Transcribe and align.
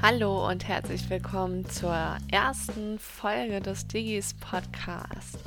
Hallo 0.00 0.48
und 0.48 0.68
herzlich 0.68 1.10
willkommen 1.10 1.68
zur 1.68 2.18
ersten 2.30 3.00
Folge 3.00 3.60
des 3.60 3.88
Digis 3.88 4.32
Podcast. 4.34 5.40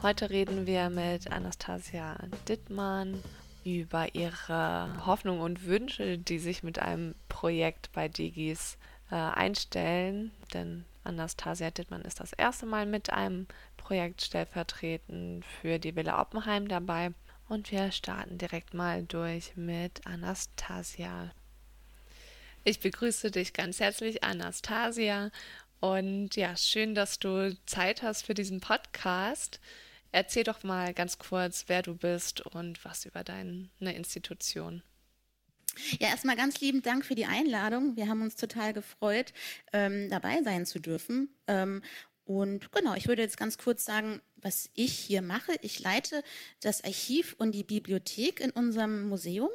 Heute 0.00 0.30
reden 0.30 0.66
wir 0.66 0.88
mit 0.88 1.30
Anastasia 1.30 2.16
Dittmann 2.48 3.22
über 3.64 4.14
ihre 4.14 4.88
Hoffnungen 5.04 5.42
und 5.42 5.66
Wünsche, 5.66 6.16
die 6.16 6.38
sich 6.38 6.62
mit 6.62 6.78
einem 6.78 7.16
Projekt 7.28 7.90
bei 7.92 8.08
Digis 8.08 8.78
äh, 9.10 9.14
einstellen. 9.14 10.30
Denn 10.54 10.86
Anastasia 11.04 11.70
Dittmann 11.70 12.00
ist 12.00 12.18
das 12.18 12.32
erste 12.32 12.64
Mal 12.64 12.86
mit 12.86 13.12
einem 13.12 13.46
Projekt 13.76 14.22
stellvertretend 14.22 15.44
für 15.44 15.78
die 15.78 15.94
Villa 15.94 16.18
Oppenheim 16.18 16.66
dabei. 16.66 17.12
Und 17.50 17.70
wir 17.70 17.92
starten 17.92 18.38
direkt 18.38 18.72
mal 18.72 19.02
durch 19.02 19.54
mit 19.54 20.06
Anastasia. 20.06 21.30
Ich 22.64 22.80
begrüße 22.80 23.30
dich 23.30 23.52
ganz 23.52 23.80
herzlich, 23.80 24.24
Anastasia. 24.24 25.30
Und 25.80 26.36
ja, 26.36 26.56
schön, 26.56 26.94
dass 26.94 27.18
du 27.18 27.56
Zeit 27.66 28.02
hast 28.02 28.26
für 28.26 28.34
diesen 28.34 28.60
Podcast. 28.60 29.60
Erzähl 30.10 30.44
doch 30.44 30.62
mal 30.64 30.92
ganz 30.92 31.18
kurz, 31.18 31.64
wer 31.68 31.82
du 31.82 31.94
bist 31.94 32.40
und 32.40 32.84
was 32.84 33.06
über 33.06 33.22
deine 33.24 33.68
Institution. 33.80 34.82
Ja, 36.00 36.08
erstmal 36.08 36.36
ganz 36.36 36.60
lieben 36.60 36.82
Dank 36.82 37.04
für 37.04 37.14
die 37.14 37.26
Einladung. 37.26 37.96
Wir 37.96 38.08
haben 38.08 38.22
uns 38.22 38.34
total 38.34 38.72
gefreut, 38.72 39.32
ähm, 39.72 40.10
dabei 40.10 40.42
sein 40.42 40.66
zu 40.66 40.80
dürfen. 40.80 41.28
Ähm, 41.46 41.82
und 42.24 42.72
genau, 42.72 42.94
ich 42.94 43.06
würde 43.06 43.22
jetzt 43.22 43.36
ganz 43.38 43.56
kurz 43.56 43.84
sagen, 43.84 44.20
was 44.36 44.68
ich 44.74 44.92
hier 44.92 45.22
mache. 45.22 45.52
Ich 45.62 45.78
leite 45.78 46.22
das 46.60 46.82
Archiv 46.84 47.36
und 47.38 47.52
die 47.52 47.64
Bibliothek 47.64 48.40
in 48.40 48.50
unserem 48.50 49.08
Museum 49.08 49.50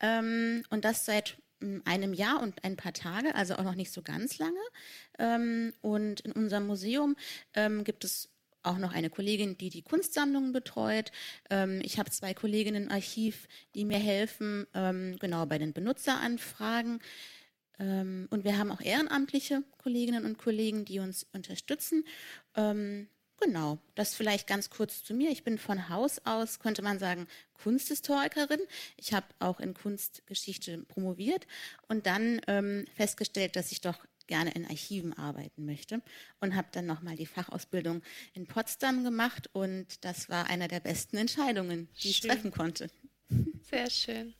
ähm, 0.00 0.64
und 0.70 0.84
das 0.84 1.04
seit 1.04 1.38
einem 1.84 2.14
Jahr 2.14 2.42
und 2.42 2.64
ein 2.64 2.76
paar 2.76 2.92
Tage, 2.92 3.34
also 3.34 3.54
auch 3.56 3.64
noch 3.64 3.74
nicht 3.74 3.92
so 3.92 4.02
ganz 4.02 4.38
lange. 4.38 4.60
Ähm, 5.18 5.72
und 5.80 6.20
in 6.20 6.32
unserem 6.32 6.66
Museum 6.66 7.16
ähm, 7.54 7.84
gibt 7.84 8.04
es 8.04 8.28
auch 8.62 8.78
noch 8.78 8.92
eine 8.92 9.08
Kollegin, 9.08 9.56
die 9.56 9.70
die 9.70 9.82
Kunstsammlungen 9.82 10.52
betreut. 10.52 11.12
Ähm, 11.48 11.80
ich 11.82 11.98
habe 11.98 12.10
zwei 12.10 12.34
Kolleginnen 12.34 12.84
im 12.84 12.90
Archiv, 12.90 13.48
die 13.74 13.84
mir 13.84 13.98
helfen, 13.98 14.66
genau 15.18 15.46
bei 15.46 15.56
den 15.58 15.72
Benutzeranfragen. 15.72 17.00
Und 17.78 18.44
wir 18.44 18.58
haben 18.58 18.70
auch 18.70 18.82
ehrenamtliche 18.82 19.62
Kolleginnen 19.78 20.26
und 20.26 20.36
Kollegen, 20.36 20.84
die 20.84 20.98
uns 20.98 21.26
unterstützen. 21.32 22.04
Ähm, 23.40 23.52
genau, 23.52 23.78
das 23.94 24.14
vielleicht 24.14 24.46
ganz 24.46 24.70
kurz 24.70 25.04
zu 25.04 25.14
mir. 25.14 25.30
Ich 25.30 25.44
bin 25.44 25.58
von 25.58 25.88
Haus 25.88 26.20
aus, 26.24 26.58
könnte 26.58 26.82
man 26.82 26.98
sagen, 26.98 27.26
Kunsthistorikerin. 27.54 28.60
Ich 28.96 29.12
habe 29.12 29.26
auch 29.38 29.60
in 29.60 29.74
Kunstgeschichte 29.74 30.78
promoviert 30.88 31.46
und 31.88 32.06
dann 32.06 32.40
ähm, 32.46 32.86
festgestellt, 32.96 33.56
dass 33.56 33.72
ich 33.72 33.80
doch 33.80 33.98
gerne 34.26 34.52
in 34.52 34.64
Archiven 34.64 35.12
arbeiten 35.12 35.66
möchte 35.66 36.00
und 36.40 36.54
habe 36.54 36.68
dann 36.70 36.86
nochmal 36.86 37.16
die 37.16 37.26
Fachausbildung 37.26 38.02
in 38.32 38.46
Potsdam 38.46 39.02
gemacht 39.02 39.50
und 39.52 40.04
das 40.04 40.28
war 40.28 40.48
einer 40.48 40.68
der 40.68 40.80
besten 40.80 41.16
Entscheidungen, 41.16 41.88
die 41.96 42.00
schön. 42.02 42.10
ich 42.10 42.20
treffen 42.20 42.50
konnte. 42.52 42.90
Sehr 43.70 43.90
schön. 43.90 44.34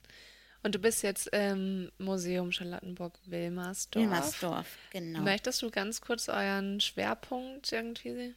Und 0.63 0.75
du 0.75 0.79
bist 0.79 1.03
jetzt 1.03 1.27
im 1.27 1.91
Museum 1.97 2.51
Charlottenburg-Wilmersdorf. 2.51 4.03
Wilmersdorf, 4.03 4.77
genau. 4.91 5.21
Möchtest 5.21 5.61
du 5.61 5.71
ganz 5.71 6.01
kurz 6.01 6.29
euren 6.29 6.79
Schwerpunkt 6.79 7.71
irgendwie 7.71 8.35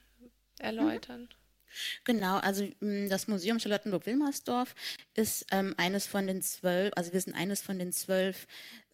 erläutern? 0.58 1.22
Mhm. 1.22 1.44
Genau, 2.04 2.36
also 2.38 2.64
mm, 2.80 3.08
das 3.08 3.28
Museum 3.28 3.58
Charlottenburg-Wilmersdorf 3.58 4.74
ist 5.14 5.46
ähm, 5.50 5.74
eines 5.76 6.06
von 6.06 6.26
den 6.26 6.42
zwölf, 6.42 6.92
also 6.96 7.12
wir 7.12 7.20
sind 7.20 7.34
eines 7.34 7.62
von 7.62 7.78
den 7.78 7.92
zwölf 7.92 8.46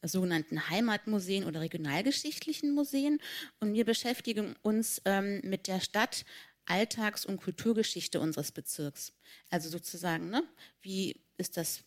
sogenannten 0.02 0.70
Heimatmuseen 0.70 1.44
oder 1.44 1.60
regionalgeschichtlichen 1.60 2.72
Museen 2.72 3.20
und 3.60 3.74
wir 3.74 3.84
beschäftigen 3.84 4.56
uns 4.62 5.02
ähm, 5.04 5.40
mit 5.44 5.66
der 5.66 5.80
Stadt, 5.80 6.24
Alltags- 6.66 7.26
und 7.26 7.38
Kulturgeschichte 7.38 8.20
unseres 8.20 8.52
Bezirks. 8.52 9.12
Also 9.50 9.68
sozusagen, 9.68 10.30
ne, 10.30 10.42
wie 10.82 11.20
ist 11.36 11.56
das 11.56 11.82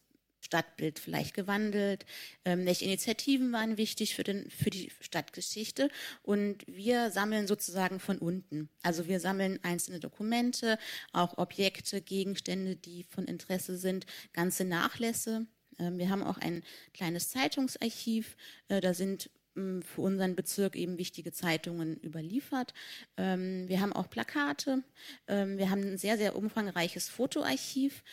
Stadtbild 0.53 1.00
vielleicht 1.00 1.34
gewandelt? 1.34 2.06
Ähm, 2.46 2.68
welche 2.68 2.86
Initiativen 2.86 3.52
waren 3.52 3.78
wichtig 3.78 4.14
für, 4.14 4.24
den, 4.24 4.52
für 4.52 4.69
die 4.69 4.91
Stadtgeschichte? 5.00 5.90
Und 6.22 6.64
wir 6.68 7.09
sammeln 7.09 7.47
sozusagen 7.47 8.00
von 8.00 8.19
unten. 8.19 8.69
Also 8.84 9.08
wir 9.08 9.19
sammeln 9.19 9.59
einzelne 9.63 10.00
Dokumente, 10.00 10.78
auch 11.12 11.40
Objekte, 11.40 12.02
Gegenstände, 12.02 12.75
die 12.75 13.03
von 13.06 13.25
Interesse 13.25 13.78
sind, 13.78 14.06
ganze 14.31 14.63
Nachlässe. 14.63 15.47
Ähm, 15.80 15.97
wir 15.97 16.12
haben 16.12 16.22
auch 16.22 16.38
ein 16.38 16.62
kleines 16.94 17.31
Zeitungsarchiv. 17.31 18.38
Äh, 18.68 18.80
da 18.80 18.94
sind 18.94 19.31
hm, 19.56 19.81
für 19.81 20.02
unseren 20.02 20.36
Bezirk 20.36 20.75
eben 20.75 21.00
wichtige 21.00 21.31
Zeitungen 21.31 21.97
überliefert. 22.03 22.75
Ähm, 23.18 23.68
wir 23.68 23.81
haben 23.81 23.94
auch 23.94 24.08
Plakate. 24.08 24.84
Ähm, 25.28 25.58
wir 25.58 25.72
haben 25.72 25.81
ein 25.81 25.97
sehr, 25.97 26.19
sehr 26.19 26.36
umfangreiches 26.36 27.09
Fotoarchiv. 27.09 28.03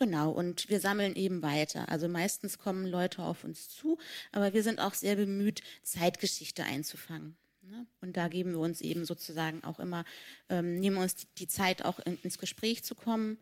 Genau, 0.00 0.30
und 0.30 0.70
wir 0.70 0.80
sammeln 0.80 1.14
eben 1.14 1.42
weiter. 1.42 1.90
Also 1.90 2.08
meistens 2.08 2.58
kommen 2.58 2.86
Leute 2.86 3.22
auf 3.22 3.44
uns 3.44 3.68
zu, 3.68 3.98
aber 4.32 4.54
wir 4.54 4.62
sind 4.62 4.80
auch 4.80 4.94
sehr 4.94 5.14
bemüht, 5.14 5.60
Zeitgeschichte 5.82 6.64
einzufangen. 6.64 7.36
Ne? 7.60 7.86
Und 8.00 8.16
da 8.16 8.28
geben 8.28 8.52
wir 8.52 8.60
uns 8.60 8.80
eben 8.80 9.04
sozusagen 9.04 9.62
auch 9.62 9.78
immer, 9.78 10.06
ähm, 10.48 10.80
nehmen 10.80 10.96
uns 10.96 11.26
die 11.36 11.48
Zeit 11.48 11.84
auch 11.84 11.98
in, 11.98 12.18
ins 12.22 12.38
Gespräch 12.38 12.82
zu 12.82 12.94
kommen. 12.94 13.36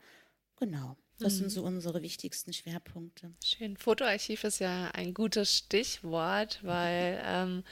Genau. 0.57 0.97
Das 1.21 1.35
mhm. 1.35 1.39
sind 1.39 1.51
so 1.51 1.63
unsere 1.63 2.03
wichtigsten 2.03 2.53
Schwerpunkte. 2.53 3.33
Schön. 3.45 3.77
Fotoarchiv 3.77 4.43
ist 4.43 4.59
ja 4.59 4.91
ein 4.95 5.15
gutes 5.15 5.57
Stichwort, 5.57 6.59
weil 6.65 7.23
ähm, 7.25 7.63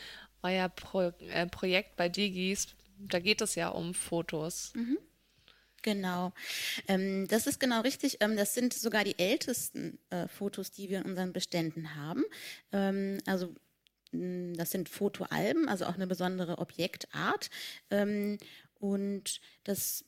euer 0.45 0.69
Pro 0.69 1.13
äh, 1.19 1.49
Projekt 1.49 1.97
bei 1.97 2.09
Digis, 2.09 2.69
da 3.01 3.19
geht 3.19 3.41
es 3.41 3.57
ja 3.57 3.71
um 3.71 3.95
Fotos. 3.95 4.73
Mhm. 4.77 4.99
Genau. 5.87 6.33
Ähm, 6.89 7.29
das 7.29 7.47
ist 7.47 7.61
genau 7.61 7.81
richtig. 7.83 8.17
Ähm, 8.21 8.37
das 8.37 8.55
sind 8.55 8.75
sogar 8.75 9.05
die 9.05 9.17
ältesten 9.21 10.01
äh, 10.11 10.27
Fotos, 10.27 10.73
die 10.73 10.91
wir 10.91 10.99
in 10.99 11.05
unseren 11.05 11.33
Beständen 11.33 11.95
haben. 11.95 12.25
Ähm, 12.73 13.19
also 13.25 13.55
mm, 14.11 14.55
das 14.55 14.73
sind 14.73 14.89
Fotoalben, 14.89 15.69
also 15.69 15.87
auch 15.87 15.95
eine 15.95 16.09
besondere 16.09 16.59
Objektart. 16.59 17.51
Ähm, 17.93 18.39
und 18.81 19.41
das 19.63 20.05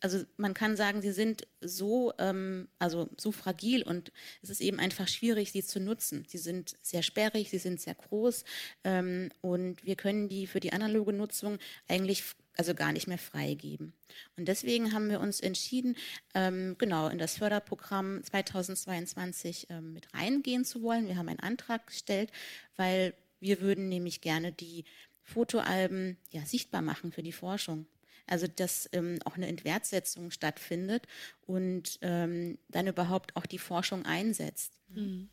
also 0.00 0.24
man 0.36 0.54
kann 0.54 0.76
sagen, 0.76 1.02
sie 1.02 1.12
sind 1.12 1.46
so, 1.60 2.12
ähm, 2.18 2.68
also 2.78 3.08
so 3.18 3.32
fragil 3.32 3.82
und 3.82 4.12
es 4.42 4.50
ist 4.50 4.60
eben 4.60 4.78
einfach 4.78 5.08
schwierig, 5.08 5.52
sie 5.52 5.62
zu 5.62 5.80
nutzen. 5.80 6.24
Sie 6.28 6.38
sind 6.38 6.74
sehr 6.82 7.02
sperrig, 7.02 7.50
sie 7.50 7.58
sind 7.58 7.80
sehr 7.80 7.94
groß 7.94 8.44
ähm, 8.84 9.30
und 9.40 9.84
wir 9.84 9.96
können 9.96 10.28
die 10.28 10.46
für 10.46 10.60
die 10.60 10.72
analoge 10.72 11.12
Nutzung 11.12 11.58
eigentlich 11.88 12.24
also 12.56 12.74
gar 12.74 12.92
nicht 12.92 13.06
mehr 13.06 13.18
freigeben. 13.18 13.94
Und 14.36 14.48
deswegen 14.48 14.92
haben 14.92 15.08
wir 15.08 15.20
uns 15.20 15.40
entschieden, 15.40 15.96
ähm, 16.34 16.76
genau 16.78 17.08
in 17.08 17.18
das 17.18 17.38
Förderprogramm 17.38 18.22
2022 18.22 19.68
ähm, 19.70 19.92
mit 19.92 20.12
reingehen 20.12 20.64
zu 20.64 20.82
wollen. 20.82 21.06
Wir 21.06 21.16
haben 21.16 21.28
einen 21.28 21.40
Antrag 21.40 21.86
gestellt, 21.86 22.30
weil 22.76 23.14
wir 23.38 23.60
würden 23.60 23.88
nämlich 23.88 24.20
gerne 24.20 24.52
die 24.52 24.84
Fotoalben 25.22 26.18
ja, 26.30 26.44
sichtbar 26.44 26.82
machen 26.82 27.12
für 27.12 27.22
die 27.22 27.32
Forschung. 27.32 27.86
Also 28.30 28.46
dass 28.46 28.88
ähm, 28.92 29.18
auch 29.24 29.36
eine 29.36 29.48
Entwertsetzung 29.48 30.30
stattfindet 30.30 31.06
und 31.46 31.98
ähm, 32.02 32.58
dann 32.68 32.86
überhaupt 32.86 33.36
auch 33.36 33.46
die 33.46 33.58
Forschung 33.58 34.04
einsetzt. 34.06 34.72
Mhm. 34.88 35.28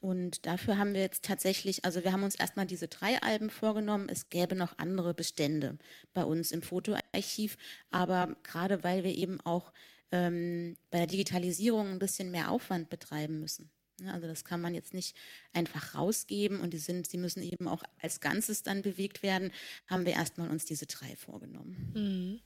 Und 0.00 0.46
dafür 0.46 0.78
haben 0.78 0.94
wir 0.94 1.00
jetzt 1.00 1.24
tatsächlich, 1.24 1.84
also 1.84 2.04
wir 2.04 2.12
haben 2.12 2.22
uns 2.22 2.36
erstmal 2.36 2.66
diese 2.66 2.86
drei 2.86 3.20
Alben 3.20 3.50
vorgenommen. 3.50 4.08
Es 4.08 4.28
gäbe 4.28 4.54
noch 4.54 4.78
andere 4.78 5.12
Bestände 5.12 5.76
bei 6.14 6.24
uns 6.24 6.52
im 6.52 6.62
Fotoarchiv, 6.62 7.56
aber 7.90 8.36
gerade 8.44 8.84
weil 8.84 9.02
wir 9.02 9.14
eben 9.14 9.40
auch 9.40 9.72
ähm, 10.12 10.76
bei 10.90 10.98
der 10.98 11.08
Digitalisierung 11.08 11.88
ein 11.88 11.98
bisschen 11.98 12.30
mehr 12.30 12.50
Aufwand 12.50 12.90
betreiben 12.90 13.40
müssen. 13.40 13.70
Ne, 14.00 14.12
also 14.12 14.26
das 14.26 14.44
kann 14.44 14.60
man 14.60 14.74
jetzt 14.74 14.94
nicht 14.94 15.16
einfach 15.52 15.94
rausgeben 15.94 16.60
und 16.60 16.72
die 16.72 16.78
sind, 16.78 17.08
sie 17.08 17.18
müssen 17.18 17.42
eben 17.42 17.66
auch 17.66 17.82
als 18.00 18.20
Ganzes 18.20 18.62
dann 18.62 18.82
bewegt 18.82 19.22
werden, 19.22 19.50
haben 19.88 20.06
wir 20.06 20.12
erstmal 20.12 20.50
uns 20.50 20.64
diese 20.64 20.86
drei 20.86 21.16
vorgenommen. 21.16 21.92
Mhm. 21.94 22.40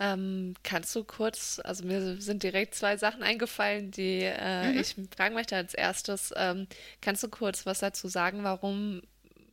Ähm, 0.00 0.54
kannst 0.62 0.94
du 0.94 1.02
kurz, 1.02 1.60
also 1.64 1.84
mir 1.84 2.20
sind 2.20 2.44
direkt 2.44 2.74
zwei 2.74 2.96
Sachen 2.96 3.22
eingefallen, 3.22 3.90
die 3.90 4.20
äh, 4.22 4.72
mhm. 4.72 4.78
ich 4.78 4.94
fragen 5.16 5.34
möchte 5.34 5.56
als 5.56 5.74
erstes. 5.74 6.32
Ähm, 6.36 6.68
kannst 7.00 7.22
du 7.22 7.28
kurz 7.28 7.66
was 7.66 7.80
dazu 7.80 8.06
sagen, 8.06 8.44
warum, 8.44 9.02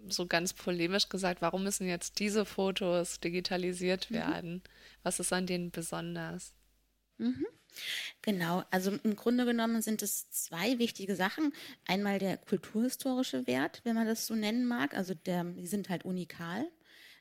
so 0.07 0.27
ganz 0.27 0.53
polemisch 0.53 1.09
gesagt, 1.09 1.41
warum 1.41 1.63
müssen 1.63 1.87
jetzt 1.87 2.19
diese 2.19 2.45
Fotos 2.45 3.19
digitalisiert 3.19 4.11
mhm. 4.11 4.15
werden? 4.15 4.63
Was 5.01 5.19
ist 5.19 5.33
an 5.33 5.47
denen 5.47 5.71
besonders? 5.71 6.53
Mhm. 7.17 7.47
Genau, 8.21 8.63
also 8.71 8.91
im 9.03 9.15
Grunde 9.15 9.45
genommen 9.45 9.81
sind 9.81 10.01
es 10.01 10.29
zwei 10.29 10.79
wichtige 10.79 11.15
Sachen. 11.15 11.53
Einmal 11.85 12.19
der 12.19 12.37
kulturhistorische 12.37 13.47
Wert, 13.47 13.81
wenn 13.83 13.95
man 13.95 14.07
das 14.07 14.27
so 14.27 14.35
nennen 14.35 14.65
mag, 14.65 14.95
also 14.95 15.13
der, 15.13 15.43
die 15.43 15.67
sind 15.67 15.89
halt 15.89 16.05
unikal. 16.05 16.67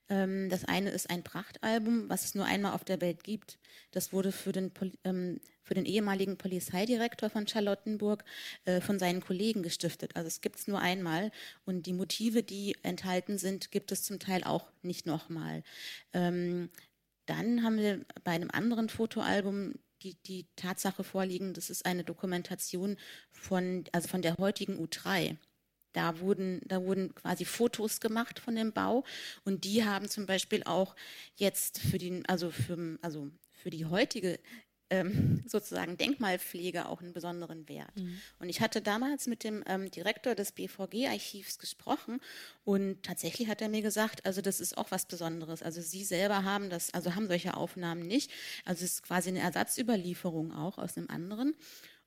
Ähm, 0.08 0.50
das 0.50 0.64
eine 0.64 0.90
ist 0.90 1.10
ein 1.10 1.22
Prachtalbum, 1.22 2.08
was 2.08 2.24
es 2.24 2.34
nur 2.34 2.44
einmal 2.44 2.72
auf 2.72 2.84
der 2.84 3.00
Welt 3.00 3.24
gibt. 3.24 3.58
Das 3.90 4.12
wurde 4.12 4.32
für 4.32 4.52
den, 4.52 4.70
ähm, 5.04 5.40
für 5.62 5.74
den 5.74 5.86
ehemaligen 5.86 6.36
Polizeidirektor 6.36 7.30
von 7.30 7.46
Charlottenburg 7.46 8.24
äh, 8.66 8.80
von 8.80 8.98
seinen 8.98 9.20
Kollegen 9.22 9.62
gestiftet. 9.62 10.14
Also 10.16 10.28
es 10.28 10.40
gibt 10.42 10.58
es 10.58 10.68
nur 10.68 10.80
einmal 10.80 11.30
und 11.64 11.86
die 11.86 11.94
Motive, 11.94 12.42
die 12.42 12.76
enthalten 12.82 13.38
sind, 13.38 13.70
gibt 13.70 13.92
es 13.92 14.02
zum 14.04 14.18
Teil 14.18 14.44
auch 14.44 14.70
nicht 14.82 15.06
nochmal. 15.06 15.62
Ähm, 16.12 16.70
dann 17.26 17.62
haben 17.62 17.78
wir 17.78 18.04
bei 18.22 18.32
einem 18.32 18.50
anderen 18.50 18.90
Fotoalbum 18.90 19.74
die, 20.04 20.16
die 20.26 20.46
Tatsache 20.56 21.02
vorliegen, 21.02 21.54
das 21.54 21.70
ist 21.70 21.86
eine 21.86 22.04
Dokumentation 22.04 22.96
von, 23.32 23.84
also 23.92 24.08
von 24.08 24.22
der 24.22 24.36
heutigen 24.36 24.78
U3. 24.78 25.36
Da 25.92 26.18
wurden, 26.18 26.60
da 26.66 26.82
wurden 26.84 27.14
quasi 27.14 27.44
Fotos 27.44 28.00
gemacht 28.00 28.38
von 28.38 28.56
dem 28.56 28.72
Bau 28.72 29.04
und 29.44 29.64
die 29.64 29.84
haben 29.84 30.08
zum 30.08 30.26
Beispiel 30.26 30.62
auch 30.64 30.94
jetzt 31.36 31.78
für 31.78 31.98
den, 31.98 32.26
also 32.26 32.50
für, 32.50 32.98
also 33.00 33.30
für 33.52 33.70
die 33.70 33.86
heutige 33.86 34.38
ähm, 34.90 35.42
sozusagen 35.46 35.96
Denkmalpflege 35.96 36.88
auch 36.88 37.00
einen 37.00 37.12
besonderen 37.12 37.68
Wert. 37.68 37.96
Mhm. 37.96 38.18
Und 38.38 38.48
ich 38.48 38.60
hatte 38.60 38.82
damals 38.82 39.26
mit 39.26 39.44
dem 39.44 39.62
ähm, 39.66 39.90
Direktor 39.90 40.34
des 40.34 40.52
BVG-Archivs 40.52 41.58
gesprochen 41.58 42.20
und 42.64 43.02
tatsächlich 43.02 43.48
hat 43.48 43.62
er 43.62 43.68
mir 43.68 43.82
gesagt, 43.82 44.26
also 44.26 44.40
das 44.40 44.60
ist 44.60 44.76
auch 44.76 44.90
was 44.90 45.06
Besonderes. 45.06 45.62
Also 45.62 45.80
Sie 45.80 46.04
selber 46.04 46.44
haben 46.44 46.70
das, 46.70 46.92
also 46.92 47.14
haben 47.14 47.26
solche 47.26 47.56
Aufnahmen 47.56 48.06
nicht. 48.06 48.30
Also 48.64 48.84
es 48.84 48.94
ist 48.94 49.02
quasi 49.02 49.30
eine 49.30 49.40
Ersatzüberlieferung 49.40 50.52
auch 50.52 50.78
aus 50.78 50.96
einem 50.96 51.08
anderen. 51.08 51.54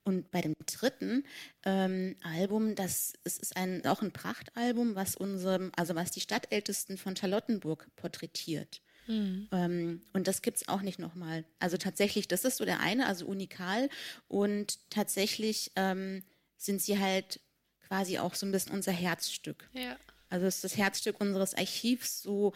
Und 0.08 0.32
bei 0.32 0.40
dem 0.40 0.54
dritten 0.66 1.26
ähm, 1.66 2.16
Album, 2.24 2.76
das, 2.76 3.12
das 3.26 3.38
ist 3.38 3.58
ein, 3.58 3.86
auch 3.86 4.02
ein 4.02 4.14
Prachtalbum, 4.14 4.96
was 4.96 5.18
unserem, 5.18 5.70
also 5.76 5.96
was 5.96 6.12
die 6.12 6.22
Stadtältesten 6.22 6.98
von 6.98 7.18
Charlottenburg 7.18 7.90
porträtiert. 7.98 8.82
Mhm. 9.08 9.48
Ähm, 9.52 10.02
und 10.14 10.28
das 10.28 10.42
gibt 10.42 10.58
es 10.58 10.68
auch 10.68 10.82
nicht 10.82 11.00
nochmal. 11.00 11.46
Also 11.60 11.78
tatsächlich, 11.78 12.28
das 12.28 12.46
ist 12.46 12.58
so 12.58 12.66
der 12.66 12.80
eine, 12.80 13.08
also 13.08 13.26
unikal. 13.26 13.90
Und 14.28 14.80
tatsächlich 14.90 15.72
ähm, 15.76 16.24
sind 16.58 16.82
sie 16.82 17.00
halt 17.00 17.40
quasi 17.88 18.20
auch 18.20 18.36
so 18.36 18.46
ein 18.46 18.52
bisschen 18.52 18.74
unser 18.74 18.92
Herzstück. 18.92 19.70
Ja. 19.74 19.96
Also 20.30 20.46
es 20.46 20.56
ist 20.56 20.64
das 20.66 20.78
Herzstück 20.78 21.22
unseres 21.22 21.54
Archivs, 21.54 22.22
so 22.22 22.54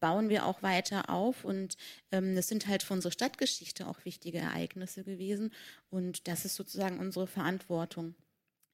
bauen 0.00 0.30
wir 0.30 0.46
auch 0.46 0.62
weiter 0.62 1.10
auf 1.10 1.44
und 1.44 1.76
ähm, 2.10 2.34
das 2.34 2.48
sind 2.48 2.66
halt 2.66 2.82
für 2.82 2.94
unsere 2.94 3.12
Stadtgeschichte 3.12 3.86
auch 3.86 4.02
wichtige 4.06 4.38
Ereignisse 4.38 5.04
gewesen 5.04 5.52
und 5.90 6.26
das 6.26 6.46
ist 6.46 6.56
sozusagen 6.56 6.98
unsere 6.98 7.26
Verantwortung, 7.26 8.14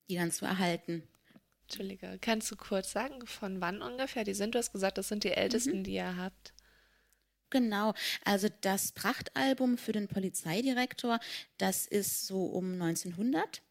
die 0.08 0.14
dann 0.14 0.30
zu 0.30 0.44
erhalten. 0.44 1.02
Entschuldige, 1.62 2.18
kannst 2.20 2.48
du 2.52 2.56
kurz 2.56 2.92
sagen, 2.92 3.26
von 3.26 3.60
wann 3.60 3.82
ungefähr 3.82 4.22
die 4.22 4.34
sind? 4.34 4.54
Du 4.54 4.58
hast 4.60 4.72
gesagt, 4.72 4.98
das 4.98 5.08
sind 5.08 5.24
die 5.24 5.32
ältesten, 5.32 5.78
mhm. 5.78 5.84
die 5.84 5.94
ihr 5.94 6.16
habt. 6.16 6.52
Genau, 7.50 7.94
also 8.24 8.48
das 8.60 8.92
Prachtalbum 8.92 9.78
für 9.78 9.92
den 9.92 10.08
Polizeidirektor, 10.08 11.20
das 11.58 11.86
ist 11.86 12.26
so 12.26 12.44
um 12.44 12.80
1900 12.80 13.62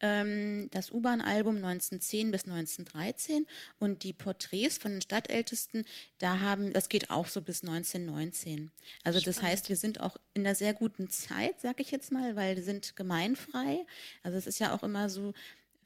ähm, 0.00 0.68
das 0.70 0.90
U-Bahn-Album 0.90 1.56
1910 1.56 2.30
bis 2.30 2.44
1913 2.44 3.46
und 3.78 4.02
die 4.02 4.12
Porträts 4.12 4.78
von 4.78 4.92
den 4.92 5.02
Stadtältesten, 5.02 5.84
da 6.18 6.40
haben, 6.40 6.72
das 6.72 6.88
geht 6.88 7.10
auch 7.10 7.26
so 7.26 7.42
bis 7.42 7.62
1919. 7.62 8.70
Also 9.04 9.20
das 9.20 9.42
heißt, 9.42 9.68
wir 9.68 9.76
sind 9.76 10.00
auch 10.00 10.16
in 10.34 10.46
einer 10.46 10.54
sehr 10.54 10.74
guten 10.74 11.10
Zeit, 11.10 11.60
sag 11.60 11.80
ich 11.80 11.90
jetzt 11.90 12.12
mal, 12.12 12.36
weil 12.36 12.56
wir 12.56 12.64
sind 12.64 12.96
gemeinfrei. 12.96 13.84
Also 14.22 14.38
es 14.38 14.46
ist 14.46 14.58
ja 14.58 14.74
auch 14.74 14.82
immer 14.82 15.10
so 15.10 15.34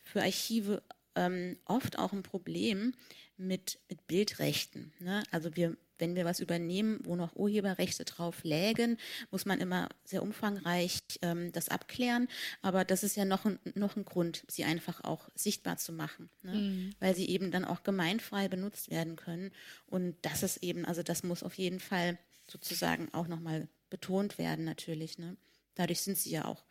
für 0.05 0.23
Archive 0.23 0.83
ähm, 1.17 1.59
oft 1.65 1.99
auch 1.99 2.13
ein 2.13 2.23
Problem 2.23 2.95
mit, 3.37 3.79
mit 3.89 4.07
Bildrechten. 4.07 4.93
Ne? 5.01 5.25
Also 5.31 5.57
wir 5.57 5.77
wenn 5.99 6.15
wir 6.15 6.25
was 6.25 6.41
übernehmen, 6.41 6.99
wo 7.05 7.17
noch 7.17 7.37
Urheberrechte 7.37 8.05
drauf 8.05 8.43
lägen, 8.45 8.99
muss 9.31 9.47
man 9.47 9.61
immer 9.61 9.89
sehr 10.05 10.23
umfangreich 10.23 11.01
ähm, 11.23 11.53
das 11.53 11.69
abklären. 11.69 12.29
Aber 12.63 12.85
das 12.85 13.03
ist 13.03 13.17
ja 13.17 13.25
noch 13.25 13.45
ein, 13.45 13.59
noch 13.75 13.97
ein 13.97 14.05
Grund, 14.05 14.45
sie 14.49 14.65
einfach 14.65 15.05
auch 15.05 15.29
sichtbar 15.35 15.77
zu 15.77 15.93
machen, 15.93 16.31
ne? 16.43 16.53
mhm. 16.53 16.95
weil 17.01 17.15
sie 17.15 17.29
eben 17.29 17.51
dann 17.51 17.65
auch 17.65 17.83
gemeinfrei 17.83 18.49
benutzt 18.49 18.91
werden 18.91 19.17
können. 19.17 19.51
Und 19.87 20.17
das 20.23 20.43
ist 20.43 20.59
eben, 20.59 20.85
also 20.85 21.03
das 21.03 21.23
muss 21.23 21.43
auf 21.43 21.55
jeden 21.55 21.81
Fall 21.81 22.19
sozusagen 22.47 23.13
auch 23.13 23.29
nochmal 23.29 23.69
betont 23.91 24.39
werden, 24.39 24.65
natürlich. 24.65 25.19
Ne? 25.19 25.37
Dadurch 25.75 26.01
sind 26.01 26.19
sie 26.19 26.31
ja 26.31 26.45
auch 26.45 26.65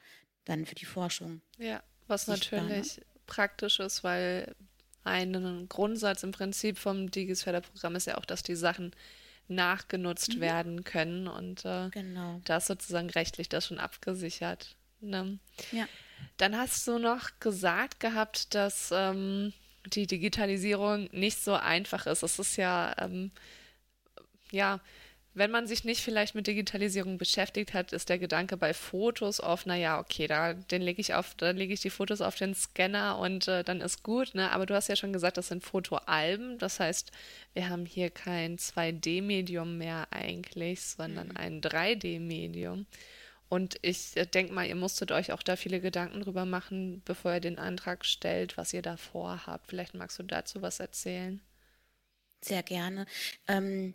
dann 0.45 0.65
für 0.65 0.75
die 0.75 0.85
Forschung. 0.85 1.41
Ja, 1.57 1.81
was 2.07 2.25
sichtbar, 2.25 2.61
ne? 2.61 2.67
natürlich 2.67 2.97
ne? 2.97 3.03
praktisch 3.25 3.79
ist, 3.79 4.03
weil 4.03 4.55
ein 5.03 5.67
Grundsatz 5.69 6.23
im 6.23 6.31
Prinzip 6.31 6.77
vom 6.77 7.11
Digis-Förderprogramm 7.11 7.95
ist 7.95 8.07
ja 8.07 8.17
auch, 8.17 8.25
dass 8.25 8.43
die 8.43 8.55
Sachen 8.55 8.91
nachgenutzt 9.47 10.35
mhm. 10.35 10.39
werden 10.41 10.83
können 10.83 11.27
und 11.27 11.65
äh, 11.65 11.89
genau. 11.89 12.41
da 12.45 12.57
ist 12.57 12.67
sozusagen 12.67 13.09
rechtlich 13.09 13.49
das 13.49 13.67
schon 13.67 13.79
abgesichert. 13.79 14.75
Ne? 15.01 15.37
Ja. 15.71 15.87
Dann 16.37 16.57
hast 16.57 16.87
du 16.87 16.97
noch 16.97 17.29
gesagt 17.39 17.99
gehabt, 17.99 18.55
dass 18.55 18.89
ähm, 18.93 19.51
die 19.85 20.07
Digitalisierung 20.07 21.09
nicht 21.11 21.43
so 21.43 21.53
einfach 21.53 22.05
ist. 22.07 22.23
Es 22.23 22.39
ist 22.39 22.55
ja, 22.55 22.95
ähm, 22.97 23.31
ja, 24.51 24.79
wenn 25.35 25.49
man 25.49 25.65
sich 25.65 25.83
nicht 25.83 26.01
vielleicht 26.01 26.35
mit 26.35 26.45
Digitalisierung 26.45 27.17
beschäftigt 27.17 27.73
hat, 27.73 27.91
ist 27.91 28.09
der 28.09 28.19
Gedanke 28.19 28.55
bei 28.55 28.73
Fotos 28.73 29.39
oft, 29.39 29.65
naja, 29.65 29.99
okay, 29.99 30.27
da 30.27 30.53
den 30.53 30.81
lege 30.81 31.01
ich 31.01 31.15
auf, 31.15 31.33
dann 31.35 31.57
lege 31.57 31.73
ich 31.73 31.81
die 31.81 31.89
Fotos 31.89 32.21
auf 32.21 32.35
den 32.35 32.53
Scanner 32.53 33.17
und 33.17 33.47
äh, 33.47 33.63
dann 33.63 33.81
ist 33.81 34.03
gut, 34.03 34.35
ne? 34.35 34.51
Aber 34.51 34.65
du 34.65 34.75
hast 34.75 34.89
ja 34.89 34.95
schon 34.95 35.13
gesagt, 35.13 35.37
das 35.37 35.47
sind 35.47 35.63
Fotoalben. 35.63 36.59
Das 36.59 36.79
heißt, 36.79 37.11
wir 37.53 37.69
haben 37.69 37.85
hier 37.85 38.11
kein 38.11 38.57
2D-Medium 38.57 39.77
mehr 39.77 40.07
eigentlich, 40.11 40.81
sondern 40.81 41.29
mhm. 41.29 41.37
ein 41.37 41.61
3D-Medium. 41.61 42.85
Und 43.49 43.77
ich 43.81 44.15
äh, 44.17 44.25
denke 44.25 44.53
mal, 44.53 44.67
ihr 44.67 44.75
musstet 44.75 45.11
euch 45.11 45.31
auch 45.31 45.43
da 45.43 45.55
viele 45.55 45.79
Gedanken 45.79 46.21
drüber 46.21 46.45
machen, 46.45 47.01
bevor 47.05 47.33
ihr 47.33 47.39
den 47.39 47.57
Antrag 47.57 48.05
stellt, 48.05 48.57
was 48.57 48.73
ihr 48.73 48.81
da 48.81 48.97
vorhabt. 48.97 49.67
Vielleicht 49.67 49.95
magst 49.95 50.19
du 50.19 50.23
dazu 50.23 50.61
was 50.61 50.79
erzählen. 50.79 51.41
Sehr 52.41 52.61
gerne. 52.61 53.05
Ähm, 53.47 53.93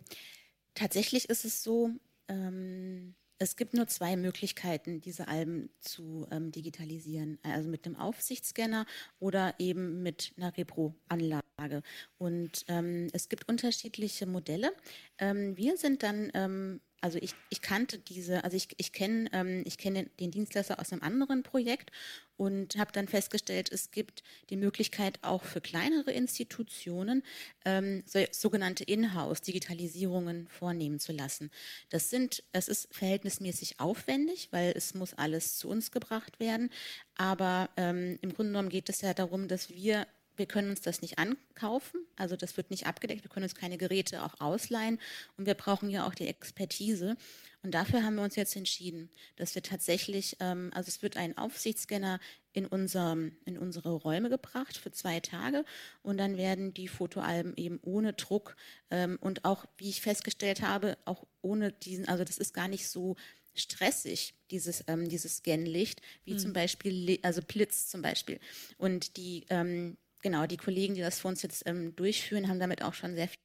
Tatsächlich 0.79 1.29
ist 1.29 1.43
es 1.43 1.61
so, 1.61 1.89
ähm, 2.29 3.13
es 3.37 3.57
gibt 3.57 3.73
nur 3.73 3.87
zwei 3.87 4.15
Möglichkeiten, 4.15 5.01
diese 5.01 5.27
Alben 5.27 5.69
zu 5.81 6.25
ähm, 6.31 6.53
digitalisieren. 6.53 7.37
Also 7.43 7.67
mit 7.67 7.85
einem 7.85 7.97
Aufsichtsscanner 7.97 8.85
oder 9.19 9.55
eben 9.59 10.01
mit 10.03 10.31
einer 10.37 10.55
Repro-Anlage. 10.55 11.83
Und 12.17 12.63
ähm, 12.69 13.09
es 13.11 13.27
gibt 13.27 13.49
unterschiedliche 13.49 14.25
Modelle. 14.25 14.71
Ähm, 15.17 15.57
wir 15.57 15.75
sind 15.75 16.01
dann 16.01 16.31
ähm, 16.33 16.79
also 17.01 17.17
ich, 17.21 17.33
ich 17.49 17.61
kannte 17.61 17.99
diese, 17.99 18.43
also 18.43 18.57
ich, 18.57 18.67
ich 18.77 18.91
kenne 18.91 19.29
ähm, 19.33 19.63
kenn 19.77 20.09
den 20.19 20.31
Dienstleister 20.31 20.79
aus 20.79 20.91
einem 20.91 21.01
anderen 21.01 21.43
Projekt 21.43 21.91
und 22.37 22.77
habe 22.77 22.91
dann 22.93 23.07
festgestellt, 23.07 23.69
es 23.71 23.91
gibt 23.91 24.23
die 24.49 24.55
Möglichkeit 24.55 25.19
auch 25.21 25.43
für 25.43 25.59
kleinere 25.59 26.11
Institutionen 26.11 27.23
ähm, 27.65 28.03
so, 28.05 28.23
sogenannte 28.31 28.85
Inhouse-Digitalisierungen 28.85 30.47
vornehmen 30.47 30.99
zu 30.99 31.11
lassen. 31.11 31.51
Das 31.89 32.09
sind, 32.09 32.43
es 32.53 32.69
ist 32.69 32.87
verhältnismäßig 32.91 33.79
aufwendig, 33.79 34.47
weil 34.51 34.73
es 34.75 34.93
muss 34.93 35.13
alles 35.13 35.57
zu 35.57 35.67
uns 35.67 35.91
gebracht 35.91 36.39
werden. 36.39 36.69
Aber 37.15 37.69
ähm, 37.75 38.17
im 38.21 38.33
Grunde 38.33 38.51
genommen 38.51 38.69
geht 38.69 38.89
es 38.89 39.01
ja 39.01 39.13
darum, 39.13 39.49
dass 39.49 39.69
wir 39.69 40.07
wir 40.39 40.47
können 40.47 40.71
uns 40.71 40.81
das 40.81 41.01
nicht 41.01 41.19
ankaufen, 41.19 42.01
also 42.15 42.35
das 42.35 42.57
wird 42.57 42.71
nicht 42.71 42.87
abgedeckt, 42.87 43.23
wir 43.23 43.29
können 43.29 43.43
uns 43.43 43.55
keine 43.55 43.77
Geräte 43.77 44.23
auch 44.23 44.39
ausleihen 44.39 44.99
und 45.37 45.45
wir 45.45 45.53
brauchen 45.53 45.89
ja 45.89 46.07
auch 46.07 46.15
die 46.15 46.27
Expertise. 46.27 47.15
Und 47.61 47.73
dafür 47.73 48.03
haben 48.03 48.15
wir 48.15 48.23
uns 48.23 48.37
jetzt 48.37 48.55
entschieden, 48.55 49.09
dass 49.35 49.53
wir 49.53 49.61
tatsächlich, 49.61 50.37
ähm, 50.39 50.71
also 50.73 50.87
es 50.87 51.01
wird 51.01 51.17
ein 51.17 51.37
Aufsichtsscanner 51.37 52.21
in, 52.53 52.65
unserem, 52.65 53.35
in 53.43 53.57
unsere 53.57 53.91
Räume 53.91 54.29
gebracht 54.29 54.77
für 54.77 54.91
zwei 54.91 55.19
Tage 55.19 55.65
und 56.01 56.17
dann 56.17 56.37
werden 56.37 56.73
die 56.73 56.87
Fotoalben 56.87 57.53
eben 57.57 57.79
ohne 57.83 58.13
Druck 58.13 58.55
ähm, 58.91 59.17
und 59.19 59.43
auch, 59.43 59.65
wie 59.77 59.89
ich 59.89 60.01
festgestellt 60.01 60.61
habe, 60.61 60.97
auch 61.03 61.27
ohne 61.41 61.73
diesen, 61.73 62.07
also 62.07 62.23
das 62.23 62.37
ist 62.37 62.53
gar 62.53 62.69
nicht 62.69 62.87
so 62.87 63.17
stressig, 63.53 64.35
dieses, 64.51 64.83
ähm, 64.87 65.09
dieses 65.09 65.37
Scanlicht, 65.37 66.01
wie 66.23 66.33
mhm. 66.33 66.39
zum 66.39 66.53
Beispiel, 66.53 67.19
also 67.23 67.41
Blitz 67.41 67.89
zum 67.89 68.01
Beispiel. 68.01 68.39
Und 68.77 69.17
die, 69.17 69.45
ähm, 69.49 69.97
genau, 70.21 70.45
die 70.45 70.57
Kollegen, 70.57 70.95
die 70.95 71.01
das 71.01 71.19
für 71.19 71.27
uns 71.27 71.41
jetzt 71.41 71.63
ähm, 71.65 71.95
durchführen, 71.95 72.47
haben 72.47 72.59
damit 72.59 72.83
auch 72.83 72.93
schon 72.93 73.15
sehr 73.15 73.27
viel 73.27 73.39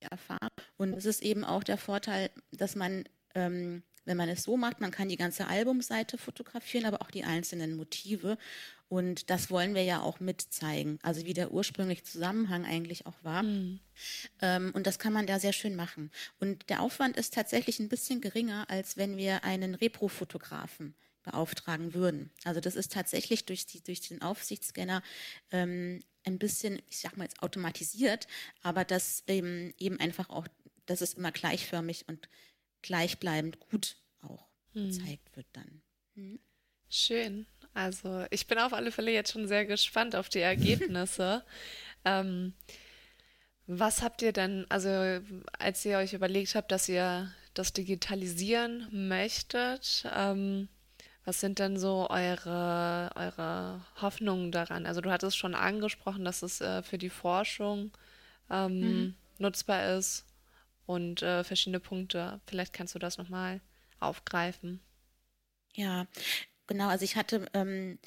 erfahren. 0.00 0.48
Und 0.76 0.92
es 0.94 1.04
ist 1.04 1.22
eben 1.22 1.44
auch 1.44 1.64
der 1.64 1.78
Vorteil, 1.78 2.30
dass 2.52 2.76
man, 2.76 3.04
ähm, 3.34 3.82
wenn 4.04 4.16
man 4.16 4.28
es 4.28 4.44
so 4.44 4.56
macht, 4.56 4.80
man 4.80 4.90
kann 4.90 5.08
die 5.08 5.16
ganze 5.16 5.48
Albumseite 5.48 6.18
fotografieren, 6.18 6.86
aber 6.86 7.02
auch 7.02 7.10
die 7.10 7.24
einzelnen 7.24 7.76
Motive. 7.76 8.38
Und 8.88 9.28
das 9.28 9.50
wollen 9.50 9.74
wir 9.74 9.82
ja 9.82 10.00
auch 10.00 10.18
mitzeigen, 10.18 10.98
also 11.02 11.26
wie 11.26 11.34
der 11.34 11.52
ursprüngliche 11.52 12.04
Zusammenhang 12.04 12.64
eigentlich 12.64 13.04
auch 13.04 13.22
war. 13.22 13.42
Mhm. 13.42 13.80
Ähm, 14.40 14.70
und 14.74 14.86
das 14.86 14.98
kann 14.98 15.12
man 15.12 15.26
da 15.26 15.38
sehr 15.38 15.52
schön 15.52 15.76
machen. 15.76 16.10
Und 16.40 16.70
der 16.70 16.80
Aufwand 16.80 17.18
ist 17.18 17.34
tatsächlich 17.34 17.80
ein 17.80 17.90
bisschen 17.90 18.22
geringer, 18.22 18.64
als 18.70 18.96
wenn 18.96 19.18
wir 19.18 19.44
einen 19.44 19.74
Repro-Fotografen 19.74 20.94
beauftragen 21.22 21.92
würden. 21.92 22.30
Also 22.44 22.60
das 22.60 22.76
ist 22.76 22.92
tatsächlich 22.92 23.44
durch, 23.44 23.66
die, 23.66 23.82
durch 23.82 24.00
den 24.00 24.22
Aufsichtsscanner 24.22 25.02
ähm, 25.50 26.02
ein 26.28 26.38
bisschen, 26.38 26.80
ich 26.88 26.98
sag 26.98 27.16
mal 27.16 27.24
jetzt 27.24 27.42
automatisiert, 27.42 28.26
aber 28.62 28.84
dass 28.84 29.24
eben, 29.26 29.74
eben 29.78 29.98
einfach 30.00 30.30
auch 30.30 30.46
dass 30.88 31.00
es 31.00 31.14
immer 31.14 31.32
gleichförmig 31.32 32.08
und 32.08 32.28
gleichbleibend 32.82 33.60
gut 33.60 33.96
auch 34.22 34.48
hm. 34.72 34.88
gezeigt 34.88 35.36
wird 35.36 35.46
dann. 35.52 35.82
Hm. 36.14 36.40
Schön. 36.88 37.46
Also 37.74 38.24
ich 38.30 38.46
bin 38.46 38.58
auf 38.58 38.72
alle 38.72 38.90
Fälle 38.90 39.12
jetzt 39.12 39.32
schon 39.32 39.46
sehr 39.46 39.66
gespannt 39.66 40.16
auf 40.16 40.28
die 40.28 40.40
Ergebnisse. 40.40 41.44
ähm, 42.04 42.54
was 43.66 44.02
habt 44.02 44.22
ihr 44.22 44.32
denn, 44.32 44.64
also 44.70 44.90
als 45.58 45.84
ihr 45.84 45.98
euch 45.98 46.14
überlegt 46.14 46.54
habt, 46.54 46.72
dass 46.72 46.88
ihr 46.88 47.30
das 47.52 47.74
digitalisieren 47.74 48.88
möchtet, 49.08 50.04
ähm, 50.14 50.68
was 51.28 51.40
sind 51.40 51.58
denn 51.58 51.76
so 51.76 52.08
eure, 52.08 53.10
eure 53.14 53.84
Hoffnungen 54.00 54.50
daran? 54.50 54.86
Also 54.86 55.02
du 55.02 55.10
hattest 55.10 55.36
schon 55.36 55.54
angesprochen, 55.54 56.24
dass 56.24 56.40
es 56.40 56.62
äh, 56.62 56.82
für 56.82 56.96
die 56.96 57.10
Forschung 57.10 57.92
ähm, 58.48 58.80
mhm. 58.80 59.14
nutzbar 59.36 59.98
ist 59.98 60.24
und 60.86 61.20
äh, 61.20 61.44
verschiedene 61.44 61.80
Punkte. 61.80 62.40
Vielleicht 62.46 62.72
kannst 62.72 62.94
du 62.94 62.98
das 62.98 63.18
nochmal 63.18 63.60
aufgreifen. 64.00 64.80
Ja, 65.74 66.06
genau. 66.66 66.88
Also 66.88 67.04
ich 67.04 67.16
hatte 67.16 67.44
ähm, 67.52 67.98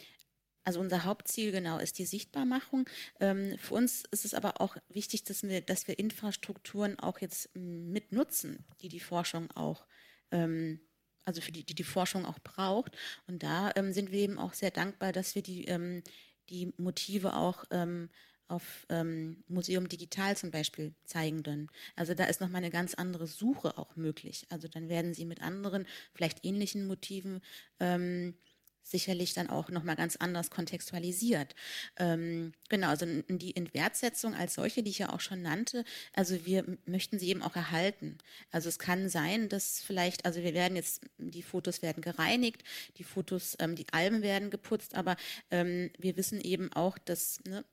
also 0.64 0.80
unser 0.80 1.06
Hauptziel 1.06 1.52
genau 1.52 1.78
ist 1.78 2.00
die 2.00 2.08
Sichtbarmachung. 2.08 2.90
Ähm, 3.20 3.56
für 3.60 3.76
uns 3.76 4.04
ist 4.10 4.26
es 4.26 4.34
aber 4.34 4.62
auch 4.62 4.78
wichtig, 4.90 5.24
dass 5.26 5.44
wir, 5.44 5.62
dass 5.62 5.88
wir 5.88 6.00
Infrastrukturen 6.00 6.98
auch 6.98 7.20
jetzt 7.20 7.50
mit 7.54 8.14
nutzen, 8.14 8.66
die 8.82 8.90
die 8.90 9.00
Forschung 9.00 9.52
auch, 9.52 9.86
ähm, 10.32 10.80
also 11.26 11.42
für 11.42 11.52
die, 11.52 11.64
die 11.64 11.76
die 11.76 11.84
Forschung 11.84 12.26
auch 12.26 12.40
braucht. 12.40 12.98
Und 13.28 13.44
da 13.44 13.72
ähm, 13.76 13.94
sind 13.94 14.12
wir 14.12 14.20
eben 14.20 14.38
auch 14.38 14.54
sehr 14.54 14.72
dankbar, 14.72 15.12
dass 15.12 15.36
wir 15.36 15.42
die, 15.42 15.66
ähm, 15.66 16.04
die 16.50 16.74
Motive 16.78 17.36
auch 17.36 17.64
ähm, 17.72 18.10
auf 18.52 18.86
ähm, 18.90 19.44
Museum 19.48 19.88
Digital 19.88 20.36
zum 20.36 20.52
Beispiel 20.52 20.94
zeigen 21.06 21.42
können. 21.42 21.70
Also 21.96 22.14
da 22.14 22.26
ist 22.26 22.42
nochmal 22.42 22.62
eine 22.62 22.70
ganz 22.70 22.94
andere 22.94 23.26
Suche 23.26 23.78
auch 23.78 23.96
möglich. 23.96 24.46
Also 24.50 24.68
dann 24.68 24.90
werden 24.90 25.14
sie 25.14 25.26
mit 25.26 25.42
anderen, 25.42 25.88
vielleicht 26.14 26.44
ähnlichen 26.44 26.86
Motiven 26.86 27.42
ähm, 27.80 28.36
sicherlich 28.84 29.34
dann 29.34 29.50
auch 29.50 29.70
nochmal 29.70 29.96
ganz 29.96 30.16
anders 30.16 30.50
kontextualisiert. 30.50 31.56
Ähm, 31.98 32.54
genau, 32.70 32.90
also 32.90 33.06
die 33.06 33.56
Entwertsetzung 33.56 34.36
als 34.36 34.56
solche, 34.56 34.84
die 34.84 34.92
ich 34.92 35.00
ja 35.00 35.14
auch 35.14 35.20
schon 35.20 35.42
nannte, 35.42 35.84
also 36.14 36.46
wir 36.46 36.66
möchten 36.86 37.20
sie 37.20 37.30
eben 37.30 37.42
auch 37.42 37.56
erhalten. 37.56 38.18
Also 38.52 38.70
es 38.70 38.80
kann 38.80 39.10
sein, 39.10 39.50
dass 39.50 39.82
vielleicht, 39.82 40.26
also 40.26 40.42
wir 40.42 40.54
werden 40.54 40.76
jetzt, 40.76 41.02
die 41.18 41.44
Fotos 41.44 41.82
werden 41.82 42.02
gereinigt, 42.02 42.64
die 42.98 43.04
Fotos, 43.04 43.56
ähm, 43.60 43.76
die 43.76 43.88
Alben 43.92 44.22
werden 44.22 44.50
geputzt, 44.50 44.96
aber 44.96 45.16
ähm, 45.50 45.92
wir 45.98 46.18
wissen 46.18 46.42
eben 46.42 46.72
auch, 46.74 46.98
dass 46.98 47.42
ne, 47.48 47.64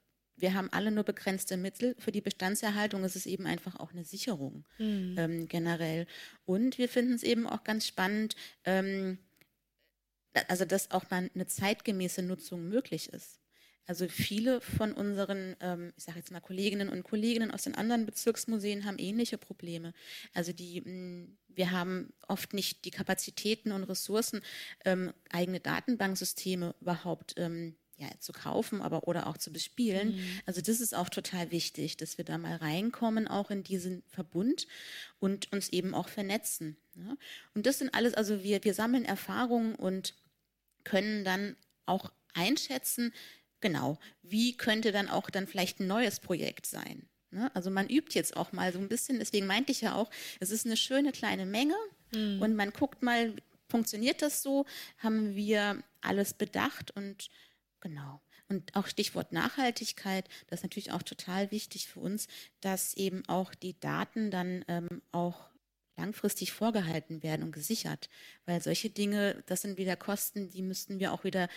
wir 0.41 0.55
haben 0.55 0.69
alle 0.73 0.91
nur 0.91 1.05
begrenzte 1.05 1.57
Mittel. 1.57 1.95
Für 1.99 2.13
die 2.13 2.21
Bestandserhaltung 2.21 3.05
ist 3.05 3.17
es 3.17 3.27
eben 3.27 3.47
einfach 3.47 3.77
auch 3.77 3.93
eine 3.93 4.05
Sicherung 4.05 4.65
mhm. 4.79 5.17
ähm, 5.19 5.49
generell. 5.49 6.07
Und 6.45 6.79
wir 6.79 6.89
finden 6.89 7.15
es 7.15 7.23
eben 7.23 7.47
auch 7.47 7.65
ganz 7.65 7.87
spannend, 7.87 8.37
ähm, 8.65 9.19
also 10.49 10.65
dass 10.65 10.91
auch 10.91 11.11
mal 11.11 11.31
eine 11.35 11.47
zeitgemäße 11.47 12.23
Nutzung 12.23 12.69
möglich 12.69 13.13
ist. 13.13 13.41
Also 13.89 14.07
viele 14.07 14.61
von 14.61 14.93
unseren, 14.93 15.57
ähm, 15.61 15.95
ich 15.97 16.05
sage 16.05 16.19
jetzt 16.19 16.31
mal 16.31 16.41
Kolleginnen 16.41 16.91
und 16.91 17.05
Kollegen 17.05 17.51
aus 17.51 17.63
den 17.63 17.75
anderen 17.75 18.05
Bezirksmuseen 18.05 18.85
haben 18.85 18.99
ähnliche 18.99 19.39
Probleme. 19.39 19.95
Also 20.35 20.53
die, 20.53 20.83
mh, 20.83 21.29
wir 21.49 21.71
haben 21.71 22.13
oft 22.29 22.53
nicht 22.53 22.85
die 22.85 22.91
Kapazitäten 22.91 23.73
und 23.73 23.85
Ressourcen, 23.85 24.43
ähm, 24.85 25.15
eigene 25.31 25.61
Datenbanksysteme 25.61 26.75
überhaupt 26.83 27.35
ähm, 27.39 27.77
ja, 27.97 28.09
zu 28.21 28.33
kaufen, 28.33 28.83
aber 28.83 29.09
oder 29.09 29.27
auch 29.27 29.39
zu 29.39 29.53
bespielen. 29.53 30.17
Mhm. 30.17 30.41
Also 30.45 30.61
das 30.61 30.81
ist 30.81 30.95
auch 30.95 31.09
total 31.09 31.51
wichtig, 31.51 31.97
dass 31.97 32.19
wir 32.19 32.27
da 32.27 32.37
mal 32.37 32.57
reinkommen, 32.57 33.27
auch 33.27 33.51
in 33.51 33.65
diesen 33.65 34.03
Verbund 34.07 34.69
und 35.19 35.51
uns 35.51 35.71
eben 35.71 35.95
auch 35.95 36.09
vernetzen. 36.09 36.77
Ja? 36.95 37.17
Und 37.55 37.67
das 37.67 37.79
sind 37.79 37.95
alles, 37.95 38.13
also 38.13 38.43
wir, 38.43 38.63
wir 38.65 38.75
sammeln 38.75 39.05
Erfahrungen 39.05 39.75
und 39.75 40.15
können 40.89 41.25
dann 41.25 41.57
auch 41.87 42.13
einschätzen, 42.35 43.13
genau, 43.61 43.99
wie 44.23 44.57
könnte 44.57 44.93
dann 44.93 45.09
auch 45.09 45.31
dann 45.31 45.47
vielleicht 45.47 45.81
ein 45.81 45.87
neues 45.87 46.21
Projekt 46.21 46.67
sein. 46.67 47.09
Ne? 47.31 47.51
Also 47.55 47.71
man 47.71 47.89
übt 47.89 48.15
jetzt 48.15 48.37
auch 48.37 48.53
mal 48.53 48.73
so 48.73 48.79
ein 48.79 48.89
bisschen, 48.89 49.19
deswegen 49.19 49.47
meinte 49.47 49.73
ich 49.73 49.81
ja 49.81 49.95
auch, 49.95 50.11
es 50.41 50.51
ist 50.51 50.67
eine 50.67 50.77
schöne 50.77 51.13
kleine 51.13 51.47
Menge 51.47 51.77
mhm. 52.15 52.41
und 52.41 52.57
man 52.57 52.73
guckt 52.73 53.03
mal, 53.03 53.35
funktioniert 53.69 54.23
das 54.23 54.43
so? 54.43 54.65
Haben 54.99 55.35
wir 55.35 55.83
alles 56.01 56.35
bedacht 56.35 56.91
und 56.93 57.29
genau. 57.81 58.21
Und 58.49 58.75
auch 58.75 58.87
Stichwort 58.87 59.33
Nachhaltigkeit, 59.33 60.27
das 60.47 60.61
ist 60.61 60.65
natürlich 60.65 60.93
auch 60.93 61.03
total 61.03 61.51
wichtig 61.51 61.87
für 61.87 62.01
uns, 62.01 62.29
dass 62.63 62.95
eben 62.95 63.23
auch 63.29 63.55
die 63.55 63.79
Daten 63.79 64.31
dann 64.31 64.65
ähm, 64.69 65.03
auch 65.13 65.51
langfristig 65.99 66.53
vorgehalten 66.53 67.23
werden 67.23 67.43
und 67.43 67.53
gesichert. 67.53 68.09
Weil 68.47 68.63
solche 68.63 68.89
Dinge, 68.89 69.43
das 69.47 69.63
sind 69.63 69.77
wieder 69.77 69.97
Kosten, 69.97 70.49
die 70.51 70.63
müssten 70.63 70.99
wir 70.99 71.13
auch 71.13 71.25
wieder 71.25 71.49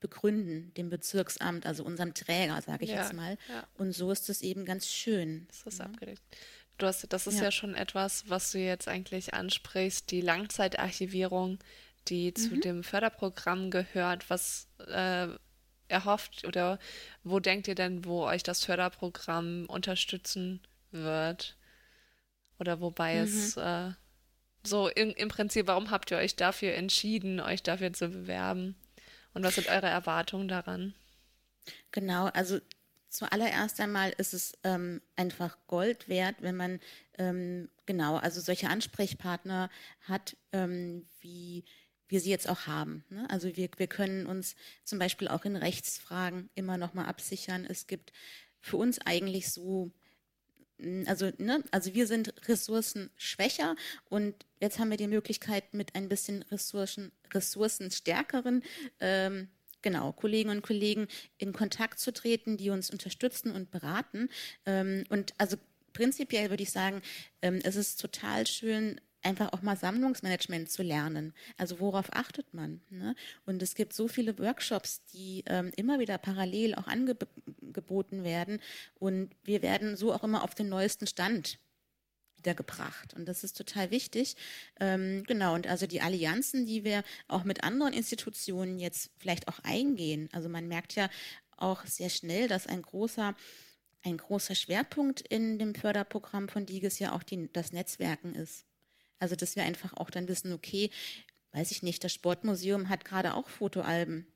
begründen, 0.00 0.74
dem 0.74 0.90
Bezirksamt, 0.90 1.64
also 1.64 1.82
unserem 1.82 2.12
Träger, 2.12 2.60
sage 2.60 2.84
ich 2.84 2.90
ja, 2.90 3.02
jetzt 3.02 3.14
mal. 3.14 3.38
Ja. 3.48 3.66
Und 3.78 3.92
so 3.92 4.10
ist 4.10 4.28
es 4.28 4.42
eben 4.42 4.66
ganz 4.66 4.86
schön. 4.86 5.46
Das 5.48 5.62
ist 5.62 5.78
ja. 5.78 5.86
abgedeckt. 5.86 6.20
Du 6.76 6.86
hast, 6.86 7.06
das 7.10 7.26
ist 7.26 7.38
ja. 7.38 7.44
ja. 7.44 7.50
schon 7.50 7.74
etwas, 7.74 8.28
was 8.28 8.50
du 8.52 8.58
jetzt 8.58 8.88
eigentlich 8.88 9.32
ansprichst, 9.32 10.10
die 10.10 10.20
Langzeitarchivierung, 10.20 11.58
die 12.08 12.34
mhm. 12.36 12.36
zu 12.36 12.56
dem 12.58 12.84
Förderprogramm 12.84 13.70
gehört. 13.70 14.28
Was 14.28 14.68
äh, 14.88 15.28
erhofft 15.88 16.44
oder 16.46 16.78
wo 17.22 17.40
denkt 17.40 17.68
ihr 17.68 17.74
denn, 17.74 18.04
wo 18.04 18.24
euch 18.24 18.42
das 18.42 18.64
Förderprogramm 18.64 19.66
unterstützen 19.68 20.60
wird? 20.90 21.56
Oder 22.58 22.80
wobei 22.80 23.16
mhm. 23.16 23.22
es 23.22 23.56
äh, 23.56 23.90
so 24.62 24.88
in, 24.88 25.10
im 25.10 25.28
Prinzip, 25.28 25.66
warum 25.66 25.90
habt 25.90 26.10
ihr 26.10 26.16
euch 26.16 26.36
dafür 26.36 26.74
entschieden, 26.74 27.40
euch 27.40 27.62
dafür 27.62 27.92
zu 27.92 28.08
bewerben? 28.08 28.76
Und 29.32 29.42
was 29.42 29.56
sind 29.56 29.68
eure 29.68 29.88
Erwartungen 29.88 30.48
daran? 30.48 30.94
Genau, 31.90 32.26
also 32.26 32.60
zuallererst 33.08 33.80
einmal 33.80 34.10
ist 34.16 34.34
es 34.34 34.52
ähm, 34.64 35.00
einfach 35.16 35.58
Gold 35.66 36.08
wert, 36.08 36.36
wenn 36.40 36.56
man 36.56 36.80
ähm, 37.18 37.68
genau, 37.86 38.16
also 38.16 38.40
solche 38.40 38.68
Ansprechpartner 38.68 39.70
hat, 40.02 40.36
ähm, 40.52 41.06
wie 41.20 41.64
wir 42.08 42.20
sie 42.20 42.30
jetzt 42.30 42.48
auch 42.48 42.66
haben. 42.66 43.04
Ne? 43.08 43.26
Also 43.30 43.56
wir, 43.56 43.68
wir 43.76 43.86
können 43.86 44.26
uns 44.26 44.56
zum 44.84 44.98
Beispiel 44.98 45.28
auch 45.28 45.44
in 45.44 45.56
Rechtsfragen 45.56 46.50
immer 46.54 46.76
noch 46.76 46.94
mal 46.94 47.06
absichern. 47.06 47.66
Es 47.68 47.86
gibt 47.86 48.12
für 48.60 48.76
uns 48.76 48.98
eigentlich 49.00 49.50
so 49.52 49.90
also, 51.06 51.30
ne, 51.38 51.62
also 51.70 51.94
wir 51.94 52.06
sind 52.06 52.34
ressourcenschwächer 52.48 53.76
und 54.08 54.34
jetzt 54.60 54.78
haben 54.78 54.90
wir 54.90 54.96
die 54.96 55.06
Möglichkeit, 55.06 55.72
mit 55.72 55.94
ein 55.94 56.08
bisschen 56.08 56.42
Ressourcen, 56.42 57.12
ressourcenstärkeren 57.32 58.62
ähm, 59.00 59.48
genau, 59.82 60.12
Kollegen 60.12 60.50
und 60.50 60.62
Kollegen 60.62 61.06
in 61.38 61.52
Kontakt 61.52 62.00
zu 62.00 62.12
treten, 62.12 62.56
die 62.56 62.70
uns 62.70 62.90
unterstützen 62.90 63.52
und 63.52 63.70
beraten. 63.70 64.28
Ähm, 64.66 65.04
und 65.10 65.34
also 65.38 65.56
prinzipiell 65.92 66.50
würde 66.50 66.64
ich 66.64 66.72
sagen, 66.72 67.02
ähm, 67.42 67.60
es 67.62 67.76
ist 67.76 68.00
total 68.00 68.46
schön, 68.46 69.00
einfach 69.24 69.52
auch 69.52 69.62
mal 69.62 69.76
Sammlungsmanagement 69.76 70.70
zu 70.70 70.82
lernen. 70.82 71.32
Also 71.56 71.80
worauf 71.80 72.12
achtet 72.12 72.52
man? 72.54 72.80
Ne? 72.90 73.14
Und 73.46 73.62
es 73.62 73.74
gibt 73.74 73.92
so 73.92 74.08
viele 74.08 74.38
Workshops, 74.38 75.04
die 75.12 75.44
ähm, 75.46 75.72
immer 75.76 75.98
wieder 75.98 76.18
parallel 76.18 76.74
auch 76.74 76.86
angeboten 76.86 78.24
werden. 78.24 78.60
Und 78.94 79.30
wir 79.42 79.62
werden 79.62 79.96
so 79.96 80.12
auch 80.12 80.24
immer 80.24 80.44
auf 80.44 80.54
den 80.54 80.68
neuesten 80.68 81.06
Stand 81.06 81.58
wieder 82.36 82.54
gebracht. 82.54 83.14
Und 83.14 83.26
das 83.26 83.44
ist 83.44 83.56
total 83.56 83.90
wichtig. 83.90 84.36
Ähm, 84.78 85.24
genau, 85.26 85.54
und 85.54 85.66
also 85.66 85.86
die 85.86 86.02
Allianzen, 86.02 86.66
die 86.66 86.84
wir 86.84 87.02
auch 87.28 87.44
mit 87.44 87.64
anderen 87.64 87.92
Institutionen 87.92 88.78
jetzt 88.78 89.10
vielleicht 89.18 89.48
auch 89.48 89.60
eingehen. 89.60 90.28
Also 90.32 90.48
man 90.48 90.68
merkt 90.68 90.94
ja 90.94 91.08
auch 91.56 91.86
sehr 91.86 92.10
schnell, 92.10 92.48
dass 92.48 92.66
ein 92.66 92.82
großer 92.82 93.34
ein 94.06 94.18
großer 94.18 94.54
Schwerpunkt 94.54 95.22
in 95.22 95.58
dem 95.58 95.74
Förderprogramm 95.74 96.50
von 96.50 96.66
Diges 96.66 96.98
ja 96.98 97.12
auch 97.12 97.22
die, 97.22 97.50
das 97.54 97.72
Netzwerken 97.72 98.34
ist. 98.34 98.66
Also, 99.24 99.36
dass 99.36 99.56
wir 99.56 99.62
einfach 99.62 99.94
auch 99.94 100.10
dann 100.10 100.28
wissen, 100.28 100.52
okay, 100.52 100.90
weiß 101.52 101.70
ich 101.70 101.82
nicht, 101.82 102.04
das 102.04 102.12
Sportmuseum 102.12 102.90
hat 102.90 103.06
gerade 103.06 103.32
auch 103.32 103.48
Fotoalben. 103.48 104.26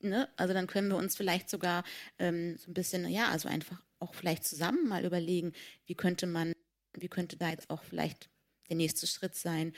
Ne? 0.00 0.28
Also 0.36 0.54
dann 0.54 0.68
können 0.68 0.86
wir 0.86 0.96
uns 0.96 1.16
vielleicht 1.16 1.50
sogar 1.50 1.82
ähm, 2.20 2.56
so 2.56 2.70
ein 2.70 2.74
bisschen, 2.74 3.08
ja, 3.08 3.30
also 3.30 3.48
einfach 3.48 3.82
auch 3.98 4.14
vielleicht 4.14 4.44
zusammen 4.44 4.86
mal 4.86 5.04
überlegen, 5.04 5.54
wie 5.86 5.96
könnte 5.96 6.28
man, 6.28 6.52
wie 6.96 7.08
könnte 7.08 7.36
da 7.36 7.50
jetzt 7.50 7.68
auch 7.68 7.82
vielleicht 7.82 8.30
der 8.68 8.76
nächste 8.76 9.08
Schritt 9.08 9.34
sein. 9.34 9.72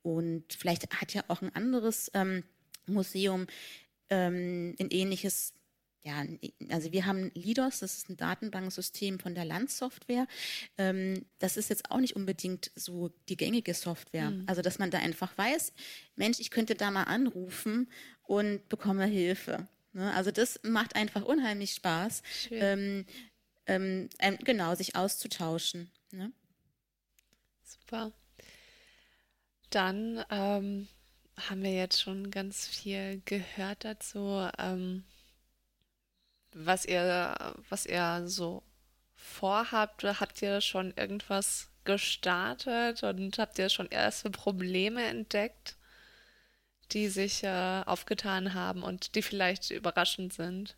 Und 0.00 0.50
vielleicht 0.54 0.90
hat 0.98 1.12
ja 1.12 1.22
auch 1.28 1.42
ein 1.42 1.54
anderes 1.54 2.10
ähm, 2.14 2.42
Museum 2.86 3.46
ähm, 4.08 4.74
ein 4.80 4.88
ähnliches 4.90 5.52
ja, 6.06 6.24
also 6.70 6.92
wir 6.92 7.04
haben 7.04 7.32
LIDOS, 7.34 7.80
das 7.80 7.98
ist 7.98 8.08
ein 8.08 8.16
Datenbanksystem 8.16 9.18
von 9.18 9.34
der 9.34 9.44
Landsoftware. 9.44 10.28
Ähm, 10.78 11.26
das 11.40 11.56
ist 11.56 11.68
jetzt 11.68 11.90
auch 11.90 11.98
nicht 11.98 12.14
unbedingt 12.14 12.70
so 12.76 13.10
die 13.28 13.36
gängige 13.36 13.74
Software. 13.74 14.30
Mhm. 14.30 14.44
Also, 14.46 14.62
dass 14.62 14.78
man 14.78 14.92
da 14.92 14.98
einfach 14.98 15.36
weiß, 15.36 15.72
Mensch, 16.14 16.38
ich 16.38 16.52
könnte 16.52 16.76
da 16.76 16.92
mal 16.92 17.04
anrufen 17.04 17.90
und 18.22 18.68
bekomme 18.68 19.06
Hilfe. 19.06 19.66
Ne? 19.94 20.14
Also, 20.14 20.30
das 20.30 20.60
macht 20.62 20.94
einfach 20.94 21.24
unheimlich 21.24 21.72
Spaß, 21.72 22.22
ähm, 22.52 23.04
ähm, 23.66 24.08
genau, 24.44 24.76
sich 24.76 24.94
auszutauschen. 24.94 25.90
Ne? 26.12 26.30
Super. 27.64 28.12
Dann 29.70 30.24
ähm, 30.30 30.86
haben 31.36 31.62
wir 31.64 31.74
jetzt 31.74 32.00
schon 32.00 32.30
ganz 32.30 32.68
viel 32.68 33.22
gehört 33.24 33.84
dazu, 33.84 34.48
ähm, 34.56 35.02
was 36.56 36.84
ihr, 36.84 37.54
was 37.68 37.86
ihr 37.86 38.22
so 38.26 38.62
vorhabt. 39.14 40.04
Habt 40.04 40.40
ihr 40.42 40.60
schon 40.60 40.92
irgendwas 40.96 41.68
gestartet 41.84 43.02
und 43.02 43.38
habt 43.38 43.58
ihr 43.58 43.68
schon 43.68 43.88
erste 43.88 44.30
Probleme 44.30 45.04
entdeckt, 45.04 45.76
die 46.92 47.08
sich 47.08 47.44
äh, 47.44 47.82
aufgetan 47.84 48.54
haben 48.54 48.82
und 48.82 49.14
die 49.14 49.22
vielleicht 49.22 49.70
überraschend 49.70 50.32
sind? 50.32 50.76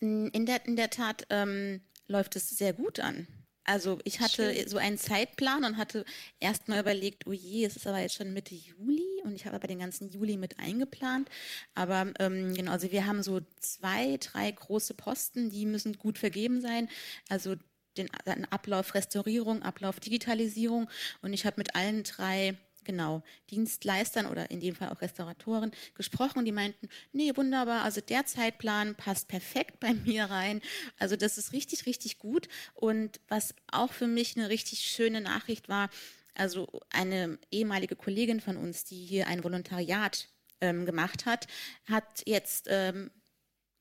In 0.00 0.46
der, 0.46 0.66
in 0.66 0.76
der 0.76 0.90
Tat 0.90 1.26
ähm, 1.30 1.82
läuft 2.06 2.36
es 2.36 2.50
sehr 2.50 2.72
gut 2.72 3.00
an. 3.00 3.26
Also 3.64 3.98
ich 4.04 4.20
hatte 4.20 4.54
Schön. 4.54 4.68
so 4.68 4.76
einen 4.76 4.98
Zeitplan 4.98 5.64
und 5.64 5.76
hatte 5.76 6.04
erst 6.40 6.68
mal 6.68 6.80
überlegt, 6.80 7.26
oh 7.26 7.32
je, 7.32 7.64
es 7.64 7.76
ist 7.76 7.86
aber 7.86 8.00
jetzt 8.00 8.14
schon 8.14 8.32
Mitte 8.32 8.54
Juli 8.54 9.22
und 9.24 9.34
ich 9.34 9.46
habe 9.46 9.56
aber 9.56 9.66
den 9.66 9.78
ganzen 9.78 10.10
Juli 10.10 10.36
mit 10.36 10.58
eingeplant. 10.58 11.28
Aber 11.74 12.12
ähm, 12.18 12.54
genau, 12.54 12.72
also 12.72 12.92
wir 12.92 13.06
haben 13.06 13.22
so 13.22 13.40
zwei, 13.58 14.18
drei 14.18 14.50
große 14.50 14.94
Posten, 14.94 15.50
die 15.50 15.66
müssen 15.66 15.96
gut 15.98 16.18
vergeben 16.18 16.60
sein. 16.60 16.88
Also 17.28 17.56
den, 17.96 18.08
den 18.26 18.44
Ablauf 18.52 18.94
Restaurierung, 18.94 19.62
Ablauf 19.62 20.00
Digitalisierung 20.00 20.88
und 21.22 21.32
ich 21.32 21.46
habe 21.46 21.56
mit 21.58 21.74
allen 21.74 22.02
drei 22.02 22.56
genau, 22.84 23.22
Dienstleistern 23.50 24.26
oder 24.26 24.50
in 24.50 24.60
dem 24.60 24.74
Fall 24.74 24.90
auch 24.90 25.00
Restauratoren 25.00 25.72
gesprochen. 25.94 26.44
Die 26.44 26.52
meinten, 26.52 26.88
nee, 27.12 27.32
wunderbar, 27.34 27.82
also 27.82 28.00
der 28.00 28.26
Zeitplan 28.26 28.94
passt 28.94 29.28
perfekt 29.28 29.80
bei 29.80 29.94
mir 29.94 30.24
rein. 30.24 30.60
Also 30.98 31.16
das 31.16 31.38
ist 31.38 31.52
richtig, 31.52 31.86
richtig 31.86 32.18
gut. 32.18 32.48
Und 32.74 33.20
was 33.28 33.54
auch 33.70 33.92
für 33.92 34.06
mich 34.06 34.36
eine 34.36 34.48
richtig 34.48 34.80
schöne 34.80 35.20
Nachricht 35.20 35.68
war, 35.68 35.90
also 36.34 36.68
eine 36.90 37.38
ehemalige 37.50 37.96
Kollegin 37.96 38.40
von 38.40 38.56
uns, 38.56 38.84
die 38.84 39.04
hier 39.04 39.28
ein 39.28 39.44
Volontariat 39.44 40.28
ähm, 40.60 40.84
gemacht 40.86 41.26
hat, 41.26 41.46
hat 41.84 42.22
jetzt 42.26 42.66
ähm, 42.68 43.10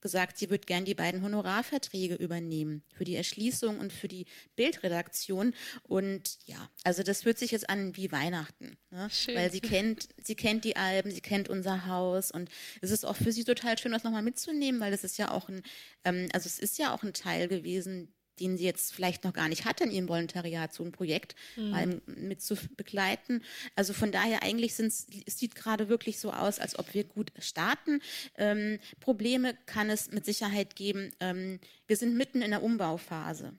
gesagt, 0.04 0.38
sie 0.38 0.52
würde 0.52 0.66
gern 0.66 0.86
die 0.86 0.94
beiden 0.94 1.24
Honorarverträge 1.24 2.14
übernehmen 2.14 2.84
für 2.94 3.06
die 3.06 3.16
Erschließung 3.16 3.80
und 3.80 3.92
für 3.92 4.08
die 4.08 4.28
Bildredaktion. 4.56 5.56
Und 5.82 6.38
ja, 6.46 6.70
also 6.84 7.02
das 7.02 7.26
hört 7.26 7.40
sich 7.40 7.50
jetzt 7.50 7.70
an 7.70 7.98
wie 7.98 8.12
Weihnachten, 8.12 8.78
ne? 8.92 9.10
weil 9.34 9.52
sie 9.52 9.62
kennt, 9.62 10.10
sie 10.22 10.36
kennt 10.36 10.66
die 10.66 10.76
Alben, 10.76 11.10
sie 11.10 11.22
kennt 11.22 11.50
unser 11.50 11.88
Haus 11.88 12.30
und 12.30 12.50
es 12.82 12.92
ist 12.92 13.06
auch 13.06 13.16
für 13.16 13.32
sie 13.32 13.44
total 13.44 13.80
schön, 13.80 13.94
das 13.94 14.04
nochmal 14.04 14.22
mitzunehmen, 14.22 14.80
weil 14.80 14.94
es 14.94 15.04
ist 15.04 15.18
ja 15.18 15.32
auch 15.32 15.50
ein, 15.50 15.64
ähm, 16.04 16.30
also 16.34 16.46
es 16.46 16.60
ist 16.60 16.78
ja 16.78 16.94
auch 16.94 17.02
ein 17.02 17.14
Teil 17.14 17.48
gewesen, 17.48 18.14
den 18.40 18.58
sie 18.58 18.66
jetzt 18.66 18.94
vielleicht 18.94 19.24
noch 19.24 19.34
gar 19.34 19.50
nicht 19.50 19.66
hatte 19.66 19.84
in 19.84 19.92
ihrem 19.92 20.10
Volontariat, 20.10 20.74
so 20.74 20.84
ein 20.84 20.92
Projekt 20.92 21.36
mhm. 21.56 22.02
mit 22.06 22.42
zu 22.42 22.56
begleiten. 22.76 23.42
Also 23.76 23.94
von 23.94 24.12
daher 24.12 24.44
eigentlich 24.44 24.76
sind 24.76 24.88
es 24.88 25.08
sieht 25.26 25.56
gerade 25.56 25.90
wirklich 25.90 26.20
so 26.20 26.32
aus, 26.32 26.60
als 26.60 26.78
ob 26.78 26.94
wir 26.94 27.04
gut 27.04 27.32
starten. 27.40 28.02
Ähm, 28.38 28.80
Probleme 29.00 29.56
kann 29.66 29.90
es 29.90 30.12
mit 30.12 30.26
Sicherheit 30.26 30.76
geben. 30.76 31.12
Ähm, 31.20 31.60
wir 31.88 31.98
sind 31.98 32.16
mitten 32.16 32.42
in 32.42 32.52
der 32.52 32.64
Umbauphase. 32.64 33.54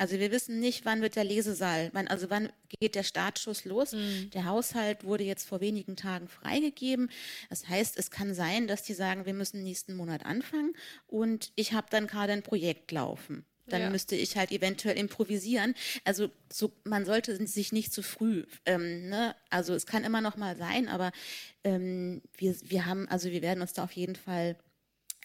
Also 0.00 0.18
wir 0.18 0.30
wissen 0.30 0.60
nicht, 0.60 0.86
wann 0.86 1.02
wird 1.02 1.14
der 1.14 1.24
Lesesaal, 1.24 1.90
wann, 1.92 2.08
also 2.08 2.30
wann 2.30 2.50
geht 2.80 2.94
der 2.94 3.02
Startschuss 3.02 3.66
los. 3.66 3.92
Mhm. 3.92 4.30
Der 4.30 4.46
Haushalt 4.46 5.04
wurde 5.04 5.24
jetzt 5.24 5.46
vor 5.46 5.60
wenigen 5.60 5.94
Tagen 5.94 6.26
freigegeben. 6.26 7.10
Das 7.50 7.68
heißt, 7.68 7.98
es 7.98 8.10
kann 8.10 8.32
sein, 8.32 8.66
dass 8.66 8.82
die 8.82 8.94
sagen, 8.94 9.26
wir 9.26 9.34
müssen 9.34 9.62
nächsten 9.62 9.94
Monat 9.94 10.24
anfangen 10.24 10.72
und 11.06 11.52
ich 11.54 11.74
habe 11.74 11.88
dann 11.90 12.06
gerade 12.06 12.32
ein 12.32 12.42
Projekt 12.42 12.90
laufen. 12.92 13.44
Dann 13.72 13.82
ja. 13.82 13.90
müsste 13.90 14.16
ich 14.16 14.36
halt 14.36 14.52
eventuell 14.52 14.96
improvisieren. 14.96 15.74
Also 16.04 16.30
so, 16.52 16.72
man 16.84 17.04
sollte 17.04 17.46
sich 17.46 17.72
nicht 17.72 17.92
zu 17.92 18.02
früh, 18.02 18.44
ähm, 18.66 19.08
ne? 19.08 19.34
also 19.48 19.74
es 19.74 19.86
kann 19.86 20.04
immer 20.04 20.20
noch 20.20 20.36
mal 20.36 20.56
sein, 20.56 20.88
aber 20.88 21.12
ähm, 21.64 22.22
wir, 22.36 22.54
wir 22.64 22.86
haben, 22.86 23.08
also 23.08 23.30
wir 23.30 23.42
werden 23.42 23.60
uns 23.60 23.72
da 23.72 23.84
auf 23.84 23.92
jeden 23.92 24.16
Fall 24.16 24.56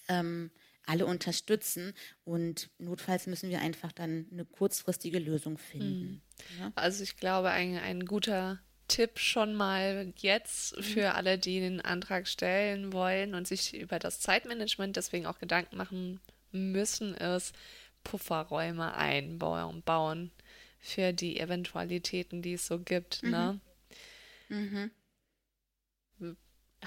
ähm, 0.08 0.52
alle 0.86 1.06
unterstützen 1.06 1.94
und 2.24 2.70
notfalls 2.78 3.28
müssen 3.28 3.50
wir 3.50 3.60
einfach 3.60 3.92
dann 3.92 4.28
eine 4.32 4.46
kurzfristige 4.46 5.20
Lösung 5.20 5.58
finden. 5.58 6.22
Mhm. 6.54 6.60
Ja? 6.60 6.72
Also 6.76 7.04
ich 7.04 7.18
glaube, 7.18 7.50
ein, 7.50 7.78
ein 7.78 8.06
guter 8.06 8.60
Tipp 8.88 9.20
schon 9.20 9.56
mal 9.56 10.14
jetzt 10.18 10.78
mhm. 10.78 10.84
für 10.84 11.16
alle, 11.16 11.38
die 11.38 11.60
den 11.60 11.82
Antrag 11.82 12.28
stellen 12.28 12.94
wollen 12.94 13.34
und 13.34 13.48
sich 13.48 13.76
über 13.76 14.00
das 14.00 14.20
Zeitmanagement 14.20 14.96
deswegen 14.96 15.26
auch 15.26 15.40
Gedanken 15.40 15.78
machen 15.78 16.20
müssen, 16.52 17.16
ist, 17.16 17.54
Pufferräume 18.06 18.94
einbauen 18.96 20.32
für 20.80 21.12
die 21.12 21.40
Eventualitäten, 21.40 22.42
die 22.42 22.54
es 22.54 22.68
so 22.68 22.80
gibt. 22.80 23.24
Mhm. 23.24 23.32
Ne? 23.32 23.60
Mhm. 24.48 24.92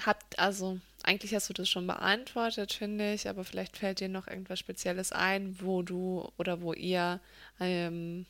Habt 0.05 0.39
also, 0.39 0.79
eigentlich 1.03 1.35
hast 1.35 1.49
du 1.49 1.53
das 1.53 1.69
schon 1.69 1.85
beantwortet, 1.85 2.73
finde 2.73 3.13
ich, 3.13 3.27
aber 3.27 3.43
vielleicht 3.43 3.77
fällt 3.77 3.99
dir 3.99 4.09
noch 4.09 4.27
irgendwas 4.27 4.57
Spezielles 4.57 5.11
ein, 5.11 5.59
wo 5.61 5.81
du 5.81 6.31
oder 6.37 6.61
wo 6.61 6.73
ihr 6.73 7.19
ähm, 7.59 8.25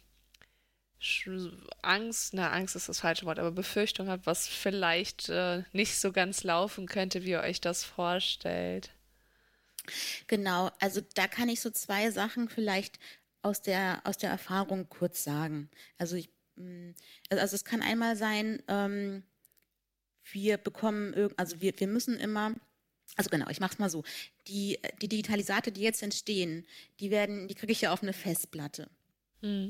Angst, 1.82 2.34
na, 2.34 2.52
Angst 2.52 2.76
ist 2.76 2.90
das 2.90 3.02
falsche 3.02 3.26
Wort, 3.26 3.40
aber 3.40 3.52
Befürchtung 3.52 4.10
habt, 4.10 4.26
was 4.26 4.48
vielleicht 4.48 5.30
äh, 5.30 5.64
nicht 5.72 5.98
so 5.98 6.12
ganz 6.12 6.44
laufen 6.44 6.88
könnte, 6.88 7.24
wie 7.24 7.32
ihr 7.32 7.42
euch 7.42 7.62
das 7.62 7.84
vorstellt. 7.84 8.90
Genau, 10.28 10.72
also 10.80 11.02
da 11.16 11.28
kann 11.28 11.50
ich 11.50 11.62
so 11.62 11.70
zwei 11.70 12.12
Sachen 12.12 12.50
vielleicht 12.50 13.00
aus 13.42 13.62
der, 13.62 14.02
aus 14.04 14.18
der 14.18 14.30
Erfahrung 14.30 14.90
kurz 14.90 15.24
sagen. 15.24 15.70
Also, 15.98 16.16
ich, 16.16 16.30
mm, 16.56 16.92
also, 17.30 17.42
also 17.42 17.56
es 17.56 17.66
kann 17.66 17.82
einmal 17.82 18.16
sein, 18.16 18.62
ähm, 18.68 19.24
wir 20.32 20.58
bekommen, 20.58 21.32
also 21.38 21.60
wir, 21.62 21.74
wir 21.80 21.88
müssen 21.88 22.20
immer, 22.20 22.54
also 23.16 23.30
genau, 23.30 23.50
ich 23.50 23.60
mache 23.60 23.74
es 23.74 23.80
mal 23.80 23.90
so. 23.90 24.04
Die, 24.48 24.80
die 25.02 25.08
Digitalisate, 25.08 25.72
die 25.72 25.82
jetzt 25.82 26.04
entstehen, 26.04 26.66
die 27.00 27.10
werden, 27.10 27.48
die 27.48 27.56
kriege 27.56 27.72
ich 27.72 27.82
ja 27.82 27.92
auf 27.92 28.04
eine 28.04 28.14
Festplatte. 28.14 28.90
Mhm 29.42 29.70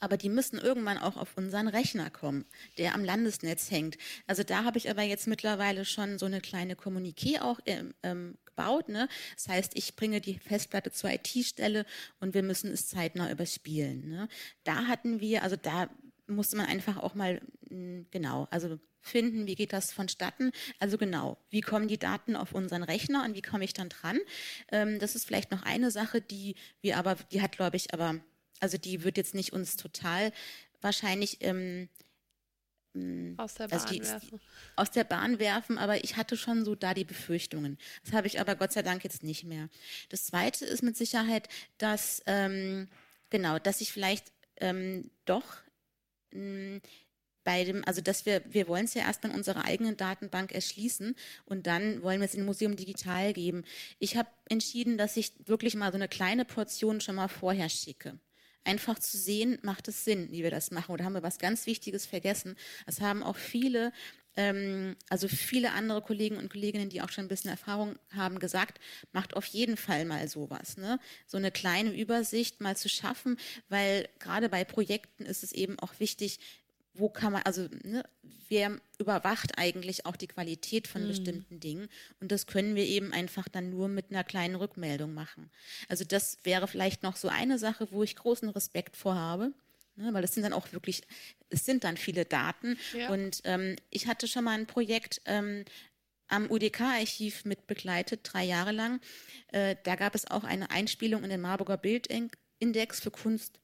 aber 0.00 0.16
die 0.16 0.28
müssen 0.28 0.58
irgendwann 0.58 0.98
auch 0.98 1.16
auf 1.16 1.36
unseren 1.36 1.68
Rechner 1.68 2.10
kommen, 2.10 2.44
der 2.78 2.94
am 2.94 3.04
Landesnetz 3.04 3.70
hängt. 3.70 3.96
Also 4.26 4.42
da 4.42 4.64
habe 4.64 4.78
ich 4.78 4.90
aber 4.90 5.02
jetzt 5.02 5.26
mittlerweile 5.26 5.84
schon 5.84 6.18
so 6.18 6.26
eine 6.26 6.40
kleine 6.40 6.74
Kommuniqué 6.74 7.40
auch 7.40 7.60
ähm, 7.66 7.94
ähm, 8.02 8.38
gebaut. 8.44 8.88
Ne? 8.88 9.08
Das 9.36 9.48
heißt, 9.48 9.72
ich 9.76 9.96
bringe 9.96 10.20
die 10.20 10.38
Festplatte 10.38 10.90
zur 10.90 11.10
IT-Stelle 11.10 11.86
und 12.20 12.34
wir 12.34 12.42
müssen 12.42 12.70
es 12.72 12.88
zeitnah 12.88 13.30
überspielen. 13.30 14.08
Ne? 14.08 14.28
Da 14.64 14.86
hatten 14.86 15.20
wir, 15.20 15.42
also 15.42 15.56
da 15.56 15.88
musste 16.26 16.56
man 16.56 16.66
einfach 16.66 16.96
auch 16.96 17.14
mal 17.14 17.40
hm, 17.68 18.06
genau, 18.10 18.48
also 18.50 18.78
finden, 19.02 19.46
wie 19.46 19.54
geht 19.54 19.72
das 19.72 19.92
vonstatten. 19.92 20.52
Also 20.78 20.98
genau, 20.98 21.38
wie 21.48 21.62
kommen 21.62 21.88
die 21.88 21.98
Daten 21.98 22.36
auf 22.36 22.52
unseren 22.52 22.82
Rechner 22.82 23.24
und 23.24 23.34
wie 23.34 23.42
komme 23.42 23.64
ich 23.64 23.72
dann 23.72 23.88
dran? 23.88 24.18
Ähm, 24.70 24.98
das 24.98 25.14
ist 25.14 25.26
vielleicht 25.26 25.50
noch 25.50 25.62
eine 25.62 25.90
Sache, 25.90 26.20
die 26.20 26.54
wir 26.80 26.98
aber, 26.98 27.16
die 27.32 27.40
hat, 27.40 27.52
glaube 27.52 27.76
ich, 27.76 27.94
aber 27.94 28.20
also 28.60 28.78
die 28.78 29.02
wird 29.02 29.16
jetzt 29.16 29.34
nicht 29.34 29.52
uns 29.52 29.76
total 29.76 30.32
wahrscheinlich 30.80 31.38
ähm, 31.40 31.88
mm, 32.94 33.34
aus 33.38 33.54
der 33.54 33.68
Bahn 33.68 33.80
also 33.80 33.94
die, 33.94 34.02
werfen. 34.02 34.40
Aus 34.76 34.90
der 34.90 35.04
Bahn 35.04 35.38
werfen, 35.38 35.78
aber 35.78 36.04
ich 36.04 36.16
hatte 36.16 36.36
schon 36.36 36.64
so 36.64 36.74
da 36.74 36.94
die 36.94 37.04
Befürchtungen. 37.04 37.78
Das 38.04 38.12
habe 38.12 38.26
ich 38.26 38.40
aber 38.40 38.56
Gott 38.56 38.72
sei 38.72 38.82
Dank 38.82 39.04
jetzt 39.04 39.22
nicht 39.22 39.44
mehr. 39.44 39.68
Das 40.08 40.26
Zweite 40.26 40.64
ist 40.64 40.82
mit 40.82 40.96
Sicherheit, 40.96 41.48
dass 41.78 42.22
ähm, 42.26 42.88
genau, 43.30 43.58
dass 43.58 43.80
ich 43.80 43.92
vielleicht 43.92 44.32
ähm, 44.56 45.10
doch 45.24 45.44
mm, 46.32 46.78
bei 47.42 47.64
dem, 47.64 47.82
also 47.86 48.02
dass 48.02 48.26
wir, 48.26 48.42
wir 48.46 48.68
wollen 48.68 48.84
es 48.84 48.94
ja 48.94 49.02
erstmal 49.02 49.32
in 49.32 49.38
unserer 49.38 49.64
eigenen 49.64 49.96
Datenbank 49.96 50.52
erschließen 50.52 51.16
und 51.46 51.66
dann 51.66 52.02
wollen 52.02 52.20
wir 52.20 52.26
es 52.26 52.34
in 52.34 52.44
Museum 52.44 52.76
Digital 52.76 53.32
geben. 53.32 53.64
Ich 53.98 54.16
habe 54.16 54.28
entschieden, 54.48 54.98
dass 54.98 55.16
ich 55.16 55.32
wirklich 55.46 55.74
mal 55.74 55.90
so 55.90 55.96
eine 55.96 56.08
kleine 56.08 56.44
Portion 56.44 57.00
schon 57.00 57.14
mal 57.14 57.28
vorher 57.28 57.70
schicke 57.70 58.18
einfach 58.64 58.98
zu 58.98 59.16
sehen, 59.16 59.58
macht 59.62 59.88
es 59.88 60.04
Sinn, 60.04 60.28
wie 60.30 60.42
wir 60.42 60.50
das 60.50 60.70
machen. 60.70 60.92
Oder 60.92 61.04
haben 61.04 61.14
wir 61.14 61.22
was 61.22 61.38
ganz 61.38 61.66
Wichtiges 61.66 62.06
vergessen? 62.06 62.56
Das 62.86 63.00
haben 63.00 63.22
auch 63.22 63.36
viele, 63.36 63.92
ähm, 64.36 64.96
also 65.08 65.28
viele 65.28 65.72
andere 65.72 66.02
Kollegen 66.02 66.36
und 66.36 66.50
Kolleginnen, 66.50 66.90
die 66.90 67.02
auch 67.02 67.10
schon 67.10 67.24
ein 67.24 67.28
bisschen 67.28 67.50
Erfahrung 67.50 67.96
haben, 68.14 68.38
gesagt, 68.38 68.80
macht 69.12 69.34
auf 69.34 69.46
jeden 69.46 69.76
Fall 69.76 70.04
mal 70.04 70.28
sowas. 70.28 70.76
Ne? 70.76 70.98
So 71.26 71.36
eine 71.36 71.50
kleine 71.50 71.96
Übersicht 71.96 72.60
mal 72.60 72.76
zu 72.76 72.88
schaffen, 72.88 73.38
weil 73.68 74.08
gerade 74.18 74.48
bei 74.48 74.64
Projekten 74.64 75.24
ist 75.24 75.42
es 75.42 75.52
eben 75.52 75.78
auch 75.78 75.98
wichtig, 75.98 76.38
wo 77.00 77.08
kann 77.08 77.32
man, 77.32 77.42
also 77.42 77.68
ne, 77.82 78.04
wer 78.48 78.78
überwacht 78.98 79.58
eigentlich 79.58 80.06
auch 80.06 80.16
die 80.16 80.26
Qualität 80.26 80.86
von 80.86 81.04
mhm. 81.04 81.08
bestimmten 81.08 81.60
Dingen? 81.60 81.88
Und 82.20 82.30
das 82.30 82.46
können 82.46 82.74
wir 82.74 82.84
eben 82.84 83.12
einfach 83.12 83.48
dann 83.48 83.70
nur 83.70 83.88
mit 83.88 84.10
einer 84.10 84.24
kleinen 84.24 84.54
Rückmeldung 84.54 85.14
machen. 85.14 85.50
Also 85.88 86.04
das 86.04 86.38
wäre 86.44 86.68
vielleicht 86.68 87.02
noch 87.02 87.16
so 87.16 87.28
eine 87.28 87.58
Sache, 87.58 87.88
wo 87.90 88.02
ich 88.02 88.16
großen 88.16 88.48
Respekt 88.50 88.96
vorhabe. 88.96 89.52
Ne, 89.96 90.14
weil 90.14 90.22
das 90.22 90.32
sind 90.32 90.44
dann 90.44 90.52
auch 90.52 90.72
wirklich, 90.72 91.02
es 91.50 91.66
sind 91.66 91.84
dann 91.84 91.96
viele 91.96 92.24
Daten. 92.24 92.78
Ja. 92.96 93.10
Und 93.10 93.40
ähm, 93.44 93.76
ich 93.90 94.06
hatte 94.06 94.28
schon 94.28 94.44
mal 94.44 94.58
ein 94.58 94.66
Projekt 94.66 95.20
ähm, 95.26 95.64
am 96.28 96.50
UDK-Archiv 96.50 97.44
mit 97.44 97.66
begleitet, 97.66 98.20
drei 98.22 98.44
Jahre 98.44 98.72
lang. 98.72 99.00
Äh, 99.48 99.76
da 99.82 99.96
gab 99.96 100.14
es 100.14 100.30
auch 100.30 100.44
eine 100.44 100.70
Einspielung 100.70 101.24
in 101.24 101.30
den 101.30 101.40
Marburger 101.40 101.76
Bildindex 101.76 103.00
für 103.00 103.10
Kunst 103.10 103.59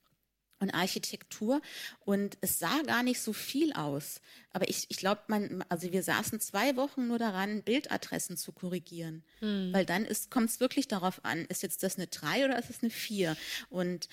und 0.59 0.71
Architektur 0.71 1.61
und 2.01 2.39
es 2.41 2.59
sah 2.59 2.83
gar 2.83 3.03
nicht 3.03 3.21
so 3.21 3.33
viel 3.33 3.73
aus. 3.73 4.21
Aber 4.53 4.69
ich, 4.69 4.87
ich 4.89 4.97
glaube, 4.97 5.23
man, 5.29 5.65
also 5.69 5.93
wir 5.93 6.03
saßen 6.03 6.41
zwei 6.41 6.77
Wochen 6.77 7.07
nur 7.09 7.19
daran, 7.19 7.63
Bildadressen 7.63 8.37
zu 8.37 8.53
korrigieren. 8.53 9.23
Hm. 9.41 9.73
Weil 9.73 9.85
dann 9.85 10.07
kommt 10.31 10.51
es 10.51 10.61
wirklich 10.61 10.89
darauf 10.89 11.25
an, 11.25 11.45
ist 11.47 11.63
jetzt 11.63 11.83
das 11.83 11.97
eine 11.97 12.07
3 12.07 12.47
oder 12.47 12.59
ist 12.59 12.71
es 12.71 12.83
eine 12.83 12.91
4? 12.91 13.37
Und 13.69 14.09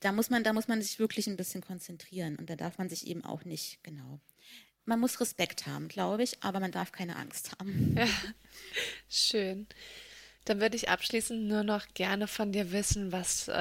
da 0.00 0.12
muss 0.12 0.30
man, 0.30 0.44
da 0.44 0.52
muss 0.52 0.68
man 0.68 0.80
sich 0.80 0.98
wirklich 0.98 1.26
ein 1.26 1.36
bisschen 1.36 1.62
konzentrieren 1.62 2.36
und 2.36 2.48
da 2.48 2.56
darf 2.56 2.78
man 2.78 2.88
sich 2.88 3.06
eben 3.06 3.24
auch 3.24 3.44
nicht, 3.44 3.82
genau. 3.82 4.20
Man 4.84 5.00
muss 5.00 5.20
Respekt 5.20 5.66
haben, 5.66 5.88
glaube 5.88 6.22
ich, 6.22 6.42
aber 6.42 6.60
man 6.60 6.72
darf 6.72 6.92
keine 6.92 7.16
Angst 7.16 7.52
haben. 7.58 7.94
Ja, 7.96 8.08
schön. 9.08 9.66
Dann 10.48 10.62
würde 10.62 10.76
ich 10.76 10.88
abschließend 10.88 11.46
nur 11.46 11.62
noch 11.62 11.88
gerne 11.92 12.26
von 12.26 12.52
dir 12.52 12.72
wissen, 12.72 13.12
was 13.12 13.48
äh, 13.48 13.52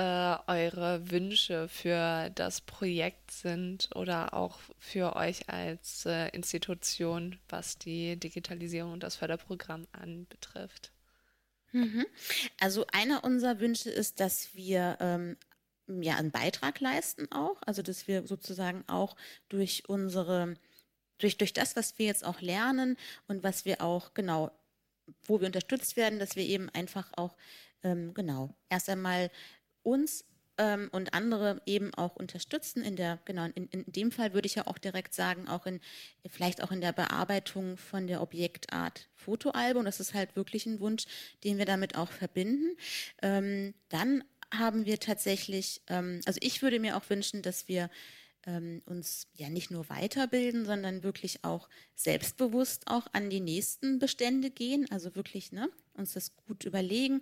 eure 0.47 1.12
Wünsche 1.12 1.67
für 1.67 2.30
das 2.30 2.62
Projekt 2.62 3.30
sind 3.30 3.89
oder 3.93 4.34
auch 4.34 4.58
für 4.80 5.17
euch 5.17 5.50
als 5.50 6.06
äh, 6.06 6.30
Institution, 6.30 7.39
was 7.50 7.78
die 7.78 8.15
Digitalisierung 8.15 8.93
und 8.93 9.04
das 9.04 9.17
Förderprogramm 9.17 9.86
anbetrifft. 9.91 10.93
Mhm. 11.73 12.06
Also 12.58 12.86
einer 12.93 13.26
unserer 13.26 13.60
Wünsche 13.60 13.89
ist, 13.89 14.21
dass 14.21 14.56
wir 14.56 14.97
ähm, 15.02 15.36
ja 15.88 16.15
einen 16.15 16.32
Beitrag 16.32 16.80
leisten 16.80 17.30
auch, 17.34 17.62
also 17.65 17.82
dass 17.82 18.08
wir 18.08 18.26
sozusagen 18.26 18.86
auch 18.88 19.17
durch 19.50 19.89
unsere 19.89 20.56
durch, 21.17 21.38
durch 21.38 21.52
das, 21.52 21.76
was 21.76 22.00
wir 22.00 22.06
jetzt 22.06 22.23
auch 22.23 22.39
lernen 22.39 22.95
und 23.28 23.43
was 23.43 23.65
wir 23.65 23.82
auch 23.82 24.13
genau 24.13 24.52
wo 25.24 25.39
wir 25.39 25.48
unterstützt 25.48 25.98
werden, 25.98 26.20
dass 26.20 26.36
wir 26.36 26.43
eben 26.43 26.70
einfach 26.70 27.12
auch, 27.15 27.36
ähm, 27.84 28.13
genau, 28.13 28.56
erst 28.70 28.89
einmal 28.89 29.32
uns 29.84 30.26
ähm, 30.58 30.89
und 30.91 31.13
andere 31.13 31.62
eben 31.65 31.93
auch 31.93 32.15
unterstützen 32.15 32.84
in 32.84 32.96
der, 32.96 33.20
genau, 33.26 33.46
in, 33.56 33.67
in 33.67 33.84
dem 33.88 34.12
Fall 34.12 34.34
würde 34.34 34.48
ich 34.48 34.56
ja 34.56 34.67
auch 34.67 34.78
direkt 34.78 35.13
sagen, 35.13 35.48
auch 35.48 35.65
in, 35.65 35.80
vielleicht 36.28 36.63
auch 36.63 36.72
in 36.72 36.82
der 36.82 36.93
Bearbeitung 36.93 37.78
von 37.78 38.08
der 38.08 38.22
Objektart 38.22 39.08
Fotoalbum. 39.15 39.86
Das 39.86 40.00
ist 40.00 40.13
halt 40.13 40.36
wirklich 40.36 40.65
ein 40.65 40.80
Wunsch, 40.80 41.06
den 41.43 41.58
wir 41.58 41.65
damit 41.65 41.96
auch 41.96 42.12
verbinden. 42.12 42.76
Ähm, 43.22 43.74
dann 43.89 44.24
haben 44.54 44.86
wir 44.86 45.00
tatsächlich, 45.00 45.82
ähm, 45.88 46.22
also 46.26 46.39
ich 46.41 46.62
würde 46.62 46.80
mir 46.80 46.98
auch 46.98 47.10
wünschen, 47.10 47.41
dass 47.41 47.67
wir 47.67 47.89
ähm, 48.45 48.82
uns 48.86 49.28
ja 49.34 49.50
nicht 49.50 49.71
nur 49.71 49.89
weiterbilden, 49.89 50.65
sondern 50.65 51.04
wirklich 51.04 51.43
auch 51.43 51.69
selbstbewusst 51.95 52.88
auch 52.88 53.08
an 53.13 53.30
die 53.30 53.39
nächsten 53.39 54.00
Bestände 54.00 54.50
gehen, 54.52 54.86
also 54.91 55.15
wirklich 55.15 55.52
ne, 55.52 55.69
uns 55.93 56.13
das 56.13 56.36
gut 56.36 56.65
überlegen 56.65 57.21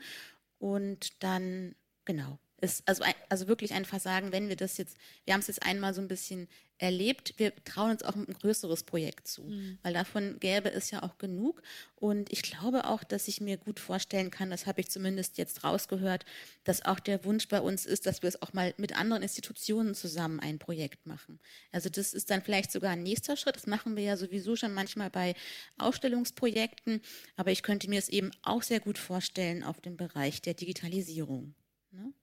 und 0.60 1.24
dann 1.24 1.76
genau 2.06 2.40
ist 2.62 2.88
also, 2.88 3.04
also 3.30 3.48
wirklich 3.48 3.74
einfach 3.74 4.00
sagen, 4.00 4.32
wenn 4.32 4.50
wir 4.50 4.56
das 4.56 4.78
jetzt, 4.78 4.98
wir 5.26 5.34
haben 5.34 5.42
es 5.42 5.48
jetzt 5.48 5.64
einmal 5.64 5.94
so 5.94 6.02
ein 6.02 6.08
bisschen 6.08 6.48
erlebt, 6.78 7.36
wir 7.38 7.54
trauen 7.64 7.92
uns 7.92 8.04
auch 8.04 8.16
ein 8.16 8.26
größeres 8.26 8.84
Projekt 8.84 9.28
zu, 9.28 9.44
mhm. 9.44 9.78
weil 9.82 9.94
davon 9.94 10.40
gäbe 10.40 10.72
es 10.72 10.92
ja 10.92 11.04
auch 11.04 11.18
genug. 11.18 11.62
Und 11.96 12.32
ich 12.34 12.42
glaube 12.42 12.86
auch, 12.86 13.04
dass 13.04 13.28
ich 13.30 13.40
mir 13.40 13.58
gut 13.58 13.80
vorstellen 13.80 14.30
kann, 14.30 14.50
das 14.50 14.66
habe 14.66 14.82
ich 14.82 14.90
zumindest 14.90 15.38
jetzt 15.38 15.64
rausgehört, 15.64 16.26
dass 16.66 16.84
auch 16.84 17.00
der 17.00 17.24
Wunsch 17.24 17.48
bei 17.48 17.62
uns 17.62 17.86
ist, 17.86 18.06
dass 18.06 18.22
wir 18.22 18.28
es 18.28 18.42
auch 18.42 18.52
mal 18.52 18.74
mit 18.78 18.98
anderen 18.98 19.24
Institutionen 19.24 19.96
zusammen 19.96 20.42
ein 20.42 20.60
Projekt 20.60 21.06
machen. 21.06 21.40
Also 21.72 21.90
das 21.90 22.14
ist 22.14 22.30
dann 22.30 22.42
vielleicht 22.42 22.72
sogar 22.72 22.92
ein 22.92 23.04
nächster 23.04 23.38
Schritt. 23.38 23.56
Das 23.56 23.68
machen 23.68 23.96
wir 23.96 24.04
ja 24.04 24.18
sowieso 24.18 24.58
schon 24.58 24.74
manchmal 24.74 25.10
bei 25.10 25.34
Ausstellungsprojekten, 25.78 27.02
aber 27.38 27.52
ich 27.52 27.64
könnte 27.64 27.90
mir 27.90 28.00
es 28.00 28.10
eben 28.10 28.32
auch 28.42 28.64
sehr 28.64 28.82
gut 28.82 28.98
vorstellen 28.98 29.64
auf 29.64 29.80
dem 29.80 29.96
Bereich 29.96 30.42
der 30.42 30.56
Digitalisierung. 30.56 31.56
Ne? 31.92 32.14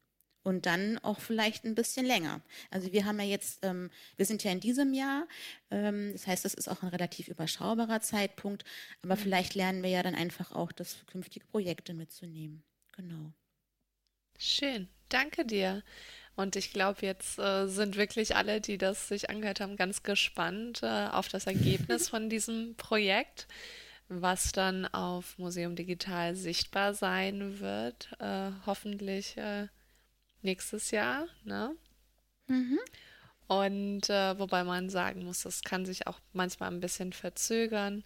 Und 0.43 0.67
dann 0.67 0.99
auch 0.99 1.21
vielleicht 1.21 1.65
ein 1.65 1.75
bisschen 1.75 2.07
länger. 2.07 2.41
Also 2.71 2.93
wir 2.93 3.05
haben 3.05 3.19
ja 3.21 3.27
jetzt, 3.27 3.61
ähm, 3.63 3.91
wir 4.17 4.27
sind 4.27 4.43
ja 4.45 4.51
in 4.51 4.61
diesem 4.61 4.95
Jahr, 4.95 5.27
ähm, 5.71 6.11
das 6.13 6.27
heißt, 6.27 6.45
das 6.45 6.55
ist 6.55 6.69
auch 6.69 6.83
ein 6.83 6.89
relativ 6.89 7.29
überschaubarer 7.29 8.01
Zeitpunkt, 8.01 8.65
aber 9.03 9.17
mhm. 9.17 9.21
vielleicht 9.21 9.55
lernen 9.55 9.83
wir 9.83 9.91
ja 9.91 10.03
dann 10.03 10.15
einfach 10.15 10.53
auch, 10.53 10.73
das 10.73 10.95
für 10.95 11.07
künftige 11.07 11.47
Projekte 11.47 11.95
mitzunehmen. 11.95 12.63
Genau. 12.93 13.33
Schön, 14.39 14.89
danke 15.09 15.45
dir. 15.45 15.83
Und 16.35 16.57
ich 16.57 16.73
glaube, 16.73 17.01
jetzt 17.03 17.39
äh, 17.39 17.67
sind 17.67 17.97
wirklich 17.97 18.35
alle, 18.37 18.61
die 18.61 18.79
das 18.79 19.09
sich 19.09 19.29
angehört 19.29 19.61
haben, 19.61 19.77
ganz 19.77 20.03
gespannt 20.03 20.83
äh, 20.83 21.09
auf 21.09 21.29
das 21.29 21.47
Ergebnis 21.47 22.09
von 22.11 22.31
diesem 22.31 22.75
Projekt, 22.77 23.47
was 24.09 24.53
dann 24.53 24.87
auf 24.87 25.39
Museum 25.39 25.77
Digital 25.77 26.35
sichtbar 26.35 26.95
sein 26.95 27.61
wird. 27.61 28.11
Äh, 28.19 28.51
hoffentlich 28.67 29.37
äh, 29.37 29.69
nächstes 30.43 30.91
Jahr, 30.91 31.27
ne? 31.45 31.75
Mhm. 32.49 32.79
Und 33.49 34.09
äh, 34.09 34.39
wobei 34.39 34.65
man 34.65 34.89
sagen 34.89 35.25
muss, 35.25 35.43
das 35.43 35.63
kann 35.63 35.85
sich 35.85 36.07
auch 36.07 36.21
manchmal 36.33 36.71
ein 36.71 36.81
bisschen 36.81 37.13
verzögern, 37.13 38.05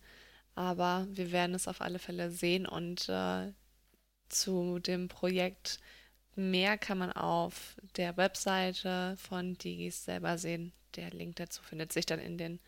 aber 0.55 1.07
wir 1.11 1.31
werden 1.33 1.55
es 1.55 1.69
auf 1.69 1.81
alle 1.81 1.99
Fälle 1.99 2.31
sehen 2.31 2.67
und 2.67 3.09
äh, 3.09 3.53
zu 4.29 4.79
dem 4.81 5.09
Projekt 5.09 5.79
mehr 6.35 6.79
kann 6.79 6.99
man 6.99 7.13
auf 7.13 7.77
der 7.97 8.17
Webseite 8.17 9.17
von 9.19 9.55
Digis 9.55 10.05
selber 10.05 10.39
sehen. 10.39 10.73
Der 10.97 11.11
Link 11.11 11.37
dazu 11.37 11.63
findet 11.63 11.93
sich 11.93 12.07
dann 12.07 12.19
in 12.19 12.39
den 12.39 12.61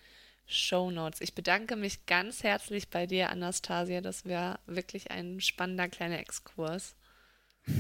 Show 0.47 0.91
Notes. 0.91 1.21
Ich 1.21 1.35
bedanke 1.35 1.77
mich 1.77 2.07
ganz 2.07 2.43
herzlich 2.43 2.89
bei 2.89 3.07
dir, 3.07 3.31
Anastasia. 3.31 4.01
Das 4.01 4.25
wäre 4.25 4.59
wirklich 4.67 5.11
ein 5.11 5.41
spannender 5.41 5.89
kleiner 5.89 6.19
Exkurs. 6.19 6.97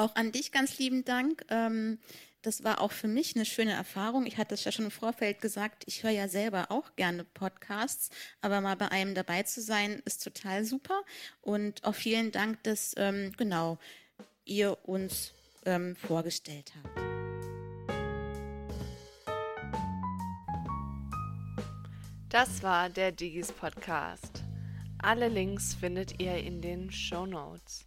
Auch 0.00 0.16
an 0.16 0.32
dich 0.32 0.50
ganz 0.50 0.78
lieben 0.78 1.04
Dank. 1.04 1.44
Ähm, 1.50 1.98
das 2.40 2.64
war 2.64 2.80
auch 2.80 2.90
für 2.90 3.06
mich 3.06 3.36
eine 3.36 3.44
schöne 3.44 3.72
Erfahrung. 3.72 4.24
Ich 4.24 4.38
hatte 4.38 4.54
es 4.54 4.64
ja 4.64 4.72
schon 4.72 4.86
im 4.86 4.90
Vorfeld 4.90 5.42
gesagt, 5.42 5.82
ich 5.84 6.02
höre 6.02 6.10
ja 6.10 6.26
selber 6.26 6.70
auch 6.70 6.96
gerne 6.96 7.22
Podcasts, 7.22 8.08
aber 8.40 8.62
mal 8.62 8.76
bei 8.76 8.90
einem 8.90 9.14
dabei 9.14 9.42
zu 9.42 9.60
sein, 9.60 10.00
ist 10.06 10.24
total 10.24 10.64
super. 10.64 11.02
Und 11.42 11.84
auch 11.84 11.94
vielen 11.94 12.32
Dank, 12.32 12.62
dass 12.62 12.94
ähm, 12.96 13.32
genau 13.36 13.78
ihr 14.46 14.78
uns 14.88 15.34
ähm, 15.66 15.94
vorgestellt 15.96 16.72
habt. 16.82 16.98
Das 22.30 22.62
war 22.62 22.88
der 22.88 23.12
Digis 23.12 23.52
Podcast. 23.52 24.44
Alle 25.02 25.28
Links 25.28 25.74
findet 25.74 26.22
ihr 26.22 26.38
in 26.38 26.62
den 26.62 26.90
Show 26.90 27.26
Notes. 27.26 27.86